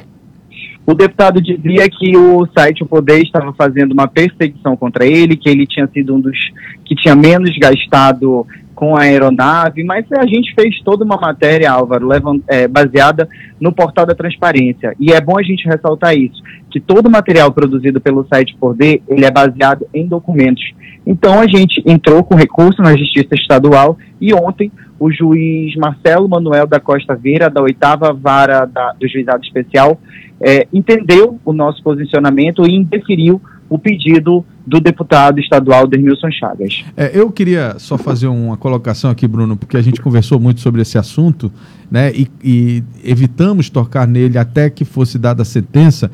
[0.85, 5.49] o deputado dizia que o site O Poder estava fazendo uma perseguição contra ele, que
[5.49, 6.37] ele tinha sido um dos
[6.85, 12.09] que tinha menos gastado com a aeronave, mas a gente fez toda uma matéria, Álvaro,
[12.49, 13.29] é, baseada
[13.61, 14.95] no portal da transparência.
[14.99, 19.03] E é bom a gente ressaltar isso, que todo o material produzido pelo site Poder,
[19.09, 20.63] ele é baseado em documentos.
[21.07, 26.67] Então a gente entrou com recurso na Justiça Estadual e ontem o juiz Marcelo Manuel
[26.67, 30.01] da Costa Veira, da oitava vara da- do juizado especial,
[30.41, 36.85] eh, entendeu o nosso posicionamento e indeferiu o pedido do deputado estadual Dermilson Chagas.
[36.97, 40.83] É, eu queria só fazer uma colocação aqui, Bruno, porque a gente conversou muito sobre
[40.83, 41.53] esse assunto,
[41.91, 42.13] né?
[42.13, 46.11] E, e evitamos tocar nele até que fosse dada a sentença.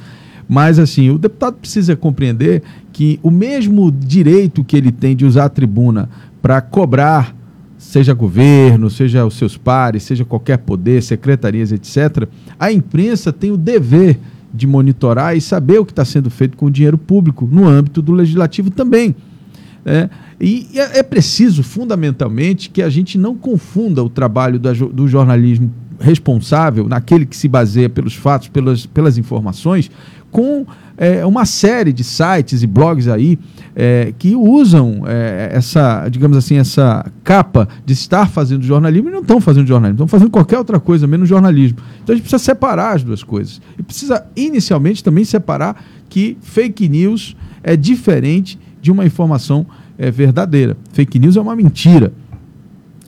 [0.48, 5.44] Mas, assim, o deputado precisa compreender que o mesmo direito que ele tem de usar
[5.44, 6.08] a tribuna
[6.40, 7.36] para cobrar,
[7.76, 12.26] seja governo, seja os seus pares, seja qualquer poder, secretarias, etc.,
[12.58, 16.66] a imprensa tem o dever de monitorar e saber o que está sendo feito com
[16.66, 19.14] o dinheiro público no âmbito do legislativo também.
[19.84, 20.08] É,
[20.40, 27.26] e é, preciso, fundamentalmente, que a gente não confunda o trabalho do jornalismo responsável, naquele
[27.26, 29.90] que se baseia pelos fatos, pelas, pelas informações,
[30.30, 30.66] com
[30.98, 33.38] é, uma série de sites e blogs aí
[33.74, 39.20] é, que usam é, essa, digamos assim, essa capa de estar fazendo jornalismo e não
[39.20, 41.78] estão fazendo jornalismo, estão fazendo qualquer outra coisa, menos jornalismo.
[42.02, 43.60] Então a gente precisa separar as duas coisas.
[43.78, 49.64] E precisa, inicialmente, também separar que fake news é diferente de uma informação
[49.96, 50.76] é, verdadeira.
[50.92, 52.12] Fake news é uma mentira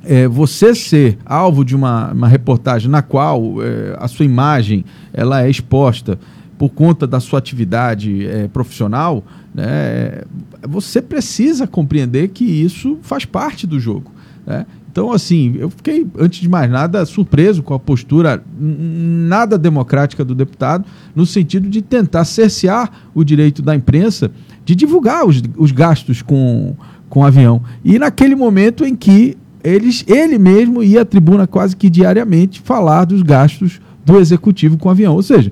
[0.04, 5.42] é, você ser alvo de uma, uma reportagem na qual é, a sua imagem ela
[5.42, 6.18] é exposta
[6.60, 10.20] por conta da sua atividade é, profissional, né,
[10.68, 14.12] você precisa compreender que isso faz parte do jogo.
[14.46, 14.66] Né?
[14.92, 20.34] Então, assim, eu fiquei, antes de mais nada, surpreso com a postura nada democrática do
[20.34, 20.84] deputado,
[21.16, 24.30] no sentido de tentar cercear o direito da imprensa
[24.62, 26.76] de divulgar os, os gastos com,
[27.08, 27.62] com avião.
[27.82, 29.34] E naquele momento em que
[29.64, 34.90] eles, ele mesmo ia à tribuna quase que diariamente falar dos gastos do executivo com
[34.90, 35.14] o avião.
[35.14, 35.50] Ou seja,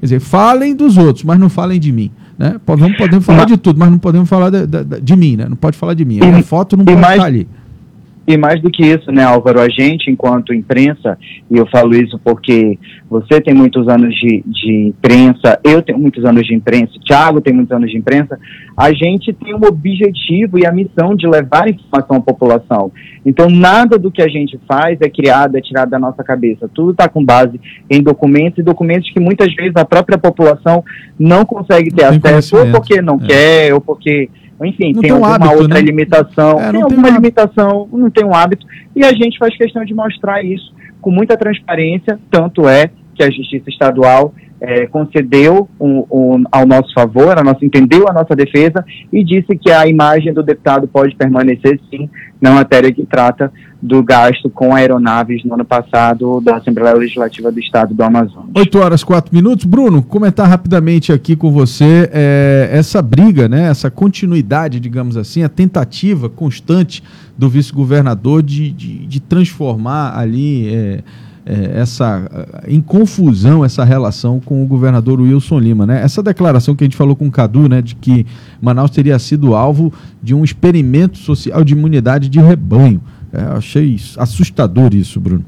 [0.00, 2.10] quer dizer, falem dos outros, mas não falem de mim.
[2.38, 2.56] Né?
[2.64, 5.46] Podemos, podemos falar de tudo, mas não podemos falar de, de, de mim, né?
[5.46, 6.20] Não pode falar de mim.
[6.20, 7.46] A foto não pode mais, estar ali.
[8.26, 11.18] E mais do que isso, né, Álvaro, a gente, enquanto imprensa,
[11.50, 16.24] e eu falo isso porque você tem muitos anos de, de imprensa, eu tenho muitos
[16.24, 18.38] anos de imprensa, Thiago tem muitos anos de imprensa,
[18.76, 22.92] a gente tem um objetivo e a missão de levar informação à população.
[23.24, 26.70] Então, nada do que a gente faz é criado, é tirado da nossa cabeça.
[26.72, 27.60] Tudo está com base
[27.90, 30.84] em documentos e documentos que muitas vezes a própria população
[31.18, 33.26] não consegue ter acesso, ou porque não é.
[33.26, 34.30] quer, ou porque
[34.66, 35.80] enfim, não tem, tem alguma hábito, outra né?
[35.80, 39.84] limitação, é, tem alguma tem limitação, não tem um hábito, e a gente faz questão
[39.84, 46.04] de mostrar isso com muita transparência, tanto é que a Justiça Estadual é, concedeu um,
[46.10, 50.32] um, ao nosso favor, a nossa, entendeu a nossa defesa e disse que a imagem
[50.34, 52.08] do deputado pode permanecer sim
[52.40, 57.58] na matéria que trata do gasto com aeronaves no ano passado da Assembleia Legislativa do
[57.58, 58.50] Estado do Amazonas.
[58.54, 59.64] 8 horas 4 minutos.
[59.64, 65.48] Bruno, comentar rapidamente aqui com você é, essa briga, né, essa continuidade, digamos assim, a
[65.48, 67.02] tentativa constante
[67.36, 70.74] do vice-governador de, de, de, transformar ali.
[70.74, 71.02] É,
[71.46, 72.28] é, essa
[72.68, 76.02] em confusão essa relação com o governador Wilson Lima, né?
[76.02, 78.26] Essa declaração que a gente falou com o Cadu, né, de que
[78.60, 83.00] Manaus teria sido alvo de um experimento social de imunidade de rebanho.
[83.32, 85.44] É, achei assustador isso, Bruno.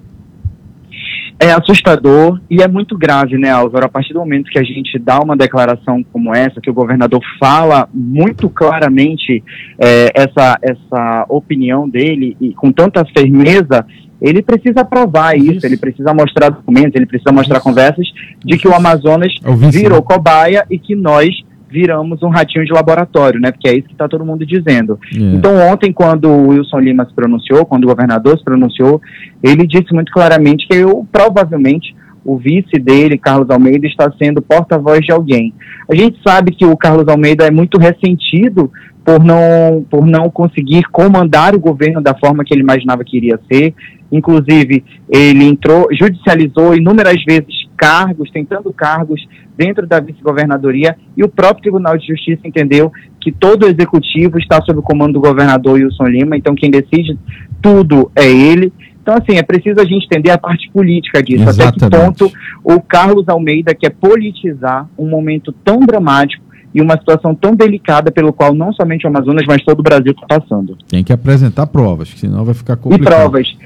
[1.42, 3.86] É assustador e é muito grave, né, Álvaro?
[3.86, 7.20] A partir do momento que a gente dá uma declaração como essa, que o governador
[7.40, 9.42] fala muito claramente
[9.76, 13.84] é, essa, essa opinião dele e com tanta firmeza,
[14.22, 17.64] ele precisa provar isso, isso, ele precisa mostrar documentos, ele precisa mostrar isso.
[17.64, 18.06] conversas
[18.44, 19.34] de que o Amazonas
[19.70, 21.28] virou cobaia e que nós
[21.68, 23.50] viramos um ratinho de laboratório, né?
[23.50, 24.98] Porque é isso que está todo mundo dizendo.
[25.10, 25.34] Yeah.
[25.34, 25.36] É.
[25.38, 29.00] Então, ontem, quando o Wilson Lima se pronunciou, quando o governador se pronunciou,
[29.42, 35.00] ele disse muito claramente que eu, provavelmente o vice dele, Carlos Almeida, está sendo porta-voz
[35.00, 35.52] de alguém.
[35.90, 38.70] A gente sabe que o Carlos Almeida é muito ressentido
[39.04, 43.40] por não, por não conseguir comandar o governo da forma que ele imaginava que iria
[43.50, 43.74] ser.
[44.12, 51.62] Inclusive, ele entrou, judicializou inúmeras vezes cargos, tentando cargos dentro da vice-governadoria, e o próprio
[51.62, 56.06] Tribunal de Justiça entendeu que todo o executivo está sob o comando do governador Wilson
[56.06, 57.18] Lima, então quem decide
[57.60, 58.72] tudo é ele.
[59.02, 61.42] Então, assim, é preciso a gente entender a parte política disso.
[61.42, 61.84] Exatamente.
[61.84, 62.32] Até que ponto
[62.62, 66.44] o Carlos Almeida quer politizar um momento tão dramático
[66.74, 70.12] e uma situação tão delicada pelo qual não somente o Amazonas, mas todo o Brasil
[70.12, 70.78] está passando.
[70.88, 73.12] Tem que apresentar provas, senão vai ficar complicado.
[73.12, 73.56] E provas.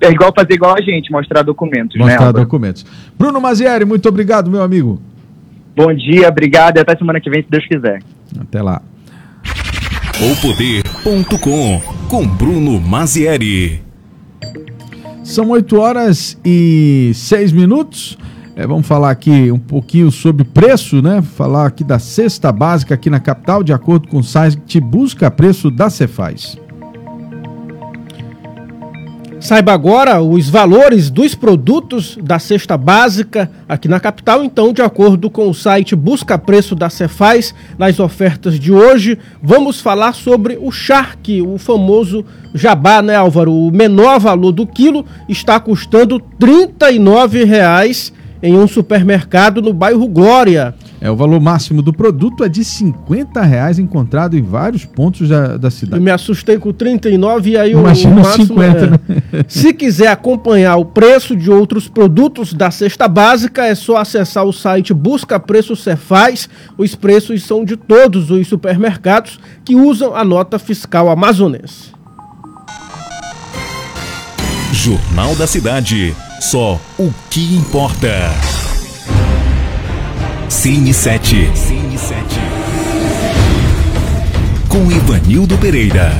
[0.00, 2.84] É igual fazer igual a gente, mostrar documentos, né, mostrar né, documentos.
[3.18, 5.00] Bruno Mazieri, muito obrigado, meu amigo.
[5.74, 8.02] Bom dia, obrigado e até semana que vem, se Deus quiser.
[8.38, 8.82] Até lá.
[10.40, 13.82] Poder.com com Bruno Mazieri.
[15.22, 18.16] São 8 horas e 6 minutos.
[18.54, 21.20] É, vamos falar aqui um pouquinho sobre preço, né?
[21.20, 25.70] Falar aqui da cesta básica aqui na capital, de acordo com o site Busca Preço
[25.70, 26.56] da Cefaz.
[29.46, 34.42] Saiba agora os valores dos produtos da cesta básica aqui na capital.
[34.42, 39.80] Então, de acordo com o site Busca Preço da Cefaz, nas ofertas de hoje, vamos
[39.80, 42.24] falar sobre o charque, o famoso
[42.56, 43.52] jabá, né, Álvaro?
[43.52, 50.74] O menor valor do quilo está custando R$ 39,00 em um supermercado no bairro Glória.
[51.00, 55.56] É, o valor máximo do produto é de 50 reais, encontrado em vários pontos da,
[55.56, 56.00] da cidade.
[56.00, 58.90] Eu me assustei com 39 e aí Imagina o máximo 50, é.
[58.90, 58.98] né?
[59.48, 64.52] Se quiser acompanhar o preço de outros produtos da cesta básica, é só acessar o
[64.52, 66.48] site Busca Preço Cefaz.
[66.78, 71.96] Os preços são de todos os supermercados que usam a nota fiscal amazonense.
[74.72, 76.14] Jornal da Cidade.
[76.40, 78.65] Só o que importa.
[80.48, 81.50] Cine 7.
[81.56, 82.40] Cine 7.
[84.68, 86.12] Com Ivanildo Pereira.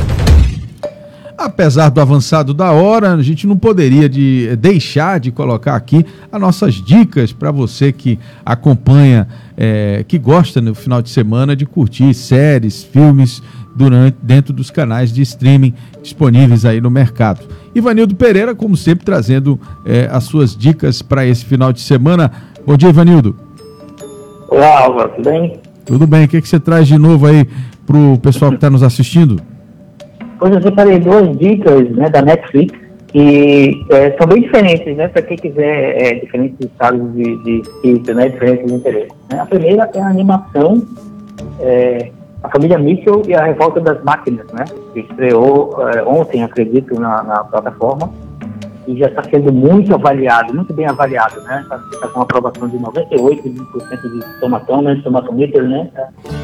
[1.38, 6.40] Apesar do avançado da hora, a gente não poderia de deixar de colocar aqui as
[6.40, 12.12] nossas dicas para você que acompanha, é, que gosta no final de semana de curtir
[12.12, 13.40] séries, filmes
[13.76, 15.72] durante, dentro dos canais de streaming
[16.02, 17.46] disponíveis aí no mercado.
[17.76, 22.32] Ivanildo Pereira, como sempre, trazendo é, as suas dicas para esse final de semana.
[22.66, 23.45] Bom dia, Ivanildo.
[24.48, 25.60] Olá, Álvaro, tudo bem?
[25.84, 26.24] Tudo bem?
[26.24, 27.44] O que, que você traz de novo aí
[27.84, 29.42] para o pessoal que está nos assistindo?
[30.40, 32.78] Hoje eu separei duas dicas né, da Netflix
[33.08, 35.08] que é, são bem diferentes, né?
[35.08, 38.28] Para quem quiser é, diferentes estados de, de espírito, né?
[38.28, 39.12] Diferentes de interesse.
[39.30, 39.40] Né?
[39.40, 40.82] A primeira é a animação
[41.60, 42.10] é,
[42.42, 44.64] A Família Mitchell e a Revolta das Máquinas, né?
[44.92, 48.12] Que estreou é, ontem, acredito, na, na plataforma
[48.86, 51.60] e já está sendo muito avaliado, muito bem avaliado, né?
[51.62, 55.00] Está tá com aprovação de 98% de tomatão, né?
[55.02, 55.90] Tomatometer, né?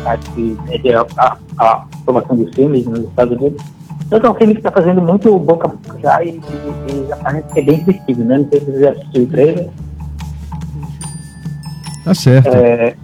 [0.05, 3.63] Acho que é a, a, aprovação dos filmes nos Estados Unidos.
[4.07, 5.71] Então é um filme que está fazendo muito boca
[6.03, 8.39] já e, e, e já parece que é bem divertido, né?
[8.39, 9.69] Não sei se você já assistiu o trailer.
[12.05, 12.49] Tá certo.
[12.49, 12.97] É,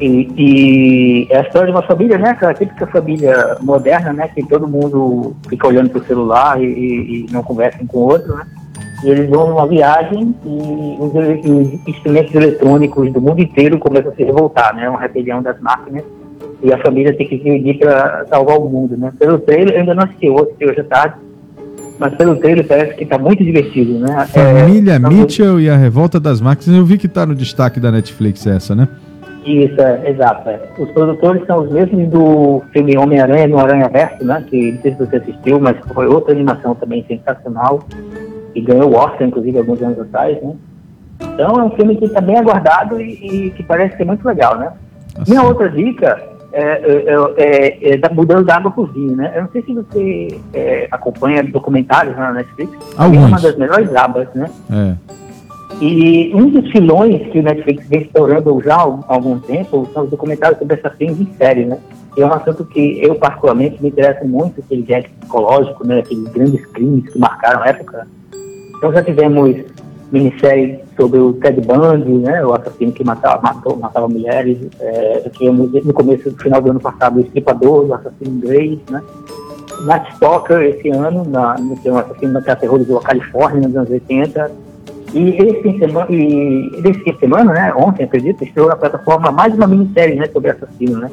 [0.00, 2.30] e, e é a história de uma família, né?
[2.30, 4.28] Aquela típica família moderna, né?
[4.28, 8.02] Que todo mundo fica olhando pro celular e, e, e não conversa um com o
[8.02, 8.46] outro, né?
[9.04, 14.24] Eles vão numa viagem e os, os instrumentos eletrônicos do mundo inteiro começam a se
[14.24, 14.88] revoltar, né?
[14.88, 16.04] Uma rebelião das máquinas
[16.62, 19.12] e a família tem que se dividir para salvar o mundo, né?
[19.18, 21.14] Pelo trailer, eu ainda não assisti outro, assisti hoje à tarde,
[21.98, 24.26] mas pelo trailer parece que está muito divertido, né?
[24.26, 26.76] Família é, Mitchell e a Revolta das Máquinas.
[26.76, 28.88] Eu vi que está no destaque da Netflix essa, né?
[29.44, 30.48] Isso, é, exato.
[30.48, 30.60] É.
[30.78, 34.44] Os produtores são os mesmos do filme Homem-Aranha no Aranha Verso, né?
[34.48, 37.82] Que não sei se você assistiu, mas foi outra animação também sensacional.
[38.54, 40.54] E ganhou o Oscar, inclusive, alguns anos atrás, né?
[41.20, 44.56] Então é um filme que está bem aguardado e, e, que parece ser muito legal,
[44.58, 44.72] né?
[45.16, 45.30] Nossa.
[45.30, 46.20] Minha outra dica
[46.52, 49.32] é, é, é, é da mudança da água por vinho, né?
[49.34, 52.72] Eu não sei se você é, acompanha documentários na Netflix.
[52.96, 53.22] Alguns.
[53.22, 54.50] É uma das melhores abas, né?
[54.70, 55.18] É.
[55.80, 60.10] E um dos filões que o Netflix vem explorando já há algum tempo são os
[60.10, 61.78] documentários sobre assassinos em série, né?
[62.16, 66.00] É um assunto que eu, particularmente, me interessa muito, aquele viés psicológico, né?
[66.00, 68.08] Aqueles grandes crimes que marcaram a época.
[68.78, 69.56] Então já tivemos
[70.10, 72.44] minissérie sobre o Ted Bundy, né?
[72.44, 74.58] O assassino que matava, matou, matava mulheres.
[74.80, 79.02] É, tivemos no começo, no final do ano passado, o Estripador, o assassino inglês, né?
[79.84, 84.50] Nat Stalker, esse ano, na, no um assassino que aterrorizou a Califórnia nos anos 80.
[85.14, 88.76] E esse fim de semana, e esse fim de semana, né, ontem, acredito, estreou na
[88.76, 91.10] plataforma mais uma minissérie, né, sobre assassino, né,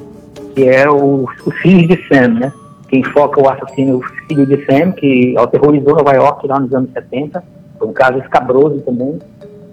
[0.54, 2.54] que é o, o Filho de Sam, né,
[2.90, 6.92] que enfoca o assassino, o filho de Sam, que aterrorizou Nova York lá nos anos
[6.92, 7.42] 70,
[7.78, 9.20] foi um caso escabroso também,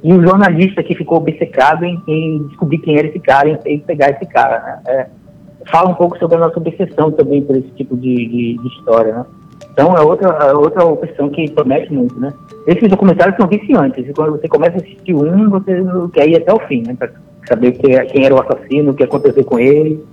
[0.02, 3.78] e o jornalista que ficou obcecado em, em descobrir quem era esse cara, em, em
[3.78, 5.06] pegar esse cara, né, é,
[5.70, 9.14] fala um pouco sobre a nossa obsessão também por esse tipo de, de, de história,
[9.14, 9.26] né.
[9.72, 12.32] Então é outra, é outra opção que promete muito, né?
[12.66, 15.82] Esses documentários são viciantes, e quando você começa a assistir um, você
[16.12, 16.96] quer ir até o fim, né?
[17.48, 20.04] Saber que, quem era o assassino, o que aconteceu com ele.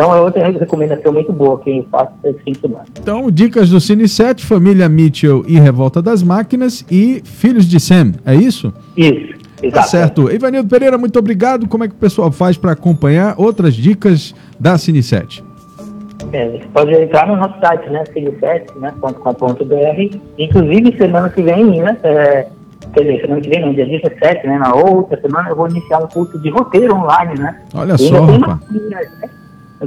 [0.00, 2.86] Então é outra recomendação muito boa que eu faço esse fim de semana.
[2.98, 8.12] Então, dicas do Cine 7, Família Mitchell e Revolta das Máquinas e Filhos de Sam,
[8.24, 8.72] é isso?
[8.96, 9.74] Isso, exato.
[9.74, 10.32] Tá certo.
[10.32, 11.68] Ivanildo Pereira, muito obrigado.
[11.68, 15.44] Como é que o pessoal faz para acompanhar outras dicas da Cine 7?
[16.32, 20.18] É, você pode entrar no nosso site, né, cine7.com.br.
[20.38, 22.46] Inclusive, semana que vem, né, é,
[22.94, 25.98] quer dizer, semana que vem, não, dia 17, né, na outra semana, eu vou iniciar
[25.98, 27.60] um curso de roteiro online, né.
[27.74, 28.60] Olha E só, rapaz.
[28.70, 29.30] né?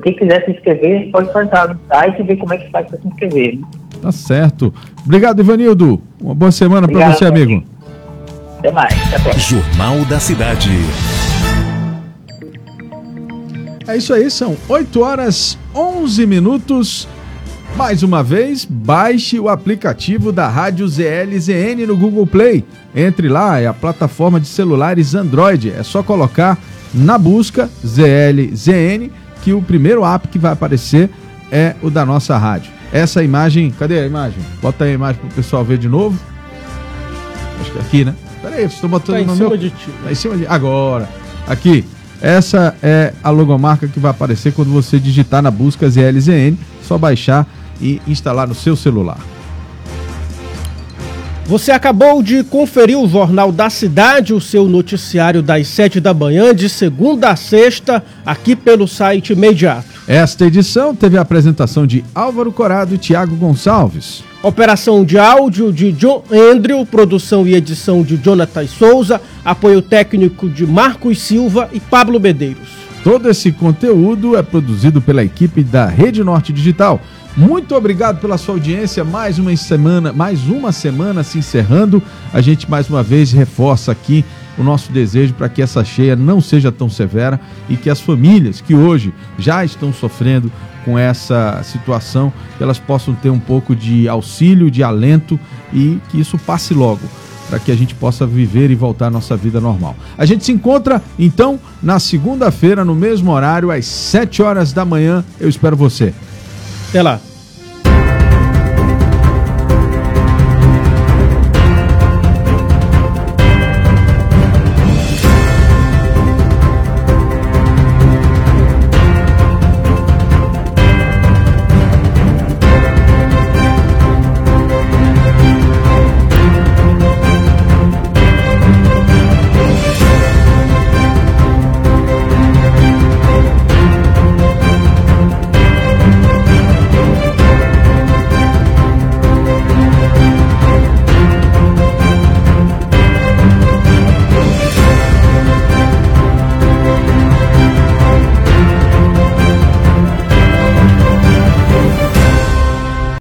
[0.02, 3.00] Quem quiser se inscrever, pode entrar no site e ver como é que faz para
[3.00, 3.60] se inscrever.
[3.60, 3.68] né?
[4.02, 4.74] Tá certo.
[5.06, 6.02] Obrigado, Ivanildo.
[6.20, 7.64] Uma boa semana para você, amigo.
[8.60, 9.38] Até mais, até.
[9.38, 10.70] Jornal da Cidade.
[13.88, 17.08] É isso aí, são 8 horas 11 minutos.
[17.76, 22.64] Mais uma vez, baixe o aplicativo da Rádio ZLZN no Google Play.
[22.96, 25.72] Entre lá, é a plataforma de celulares Android.
[25.72, 26.58] É só colocar
[26.94, 29.10] na busca ZLZN
[29.44, 31.10] que o primeiro app que vai aparecer
[31.52, 32.72] é o da nossa rádio.
[32.92, 34.40] Essa imagem, cadê a imagem?
[34.62, 36.18] Bota aí a imagem para o pessoal ver de novo.
[37.60, 38.16] Acho que é aqui, né?
[38.42, 39.58] Pera aí, vocês estão botando Tá em no cima meu...
[39.58, 39.90] de ti.
[40.04, 40.48] Tá em cima de...
[40.48, 41.10] Agora.
[41.48, 41.86] Aqui.
[42.22, 47.46] Essa é a logomarca que vai aparecer quando você digitar na busca ZLZN, só baixar
[47.82, 49.18] e instalar no seu celular.
[51.46, 56.56] Você acabou de conferir o Jornal da Cidade, o seu noticiário das sete da manhã,
[56.56, 59.88] de segunda a sexta, aqui pelo site imediato.
[60.08, 64.24] Esta edição teve a apresentação de Álvaro Corado e Tiago Gonçalves.
[64.42, 70.66] Operação de áudio de John Andrew, produção e edição de Jonathan Souza, apoio técnico de
[70.66, 72.83] Marcos Silva e Pablo Medeiros.
[73.04, 77.02] Todo esse conteúdo é produzido pela equipe da Rede Norte Digital
[77.36, 79.04] muito obrigado pela sua audiência.
[79.04, 82.02] Mais uma semana, mais uma semana se encerrando.
[82.32, 84.24] A gente mais uma vez reforça aqui
[84.56, 88.62] o nosso desejo para que essa cheia não seja tão severa e que as famílias
[88.62, 90.52] que hoje já estão sofrendo
[90.86, 95.40] com essa situação, elas possam ter um pouco de auxílio, de alento
[95.74, 97.02] e que isso passe logo,
[97.50, 99.96] para que a gente possa viver e voltar à nossa vida normal.
[100.18, 105.24] A gente se encontra então na segunda-feira no mesmo horário às 7 horas da manhã.
[105.40, 106.14] Eu espero você.
[106.90, 107.20] Até lá.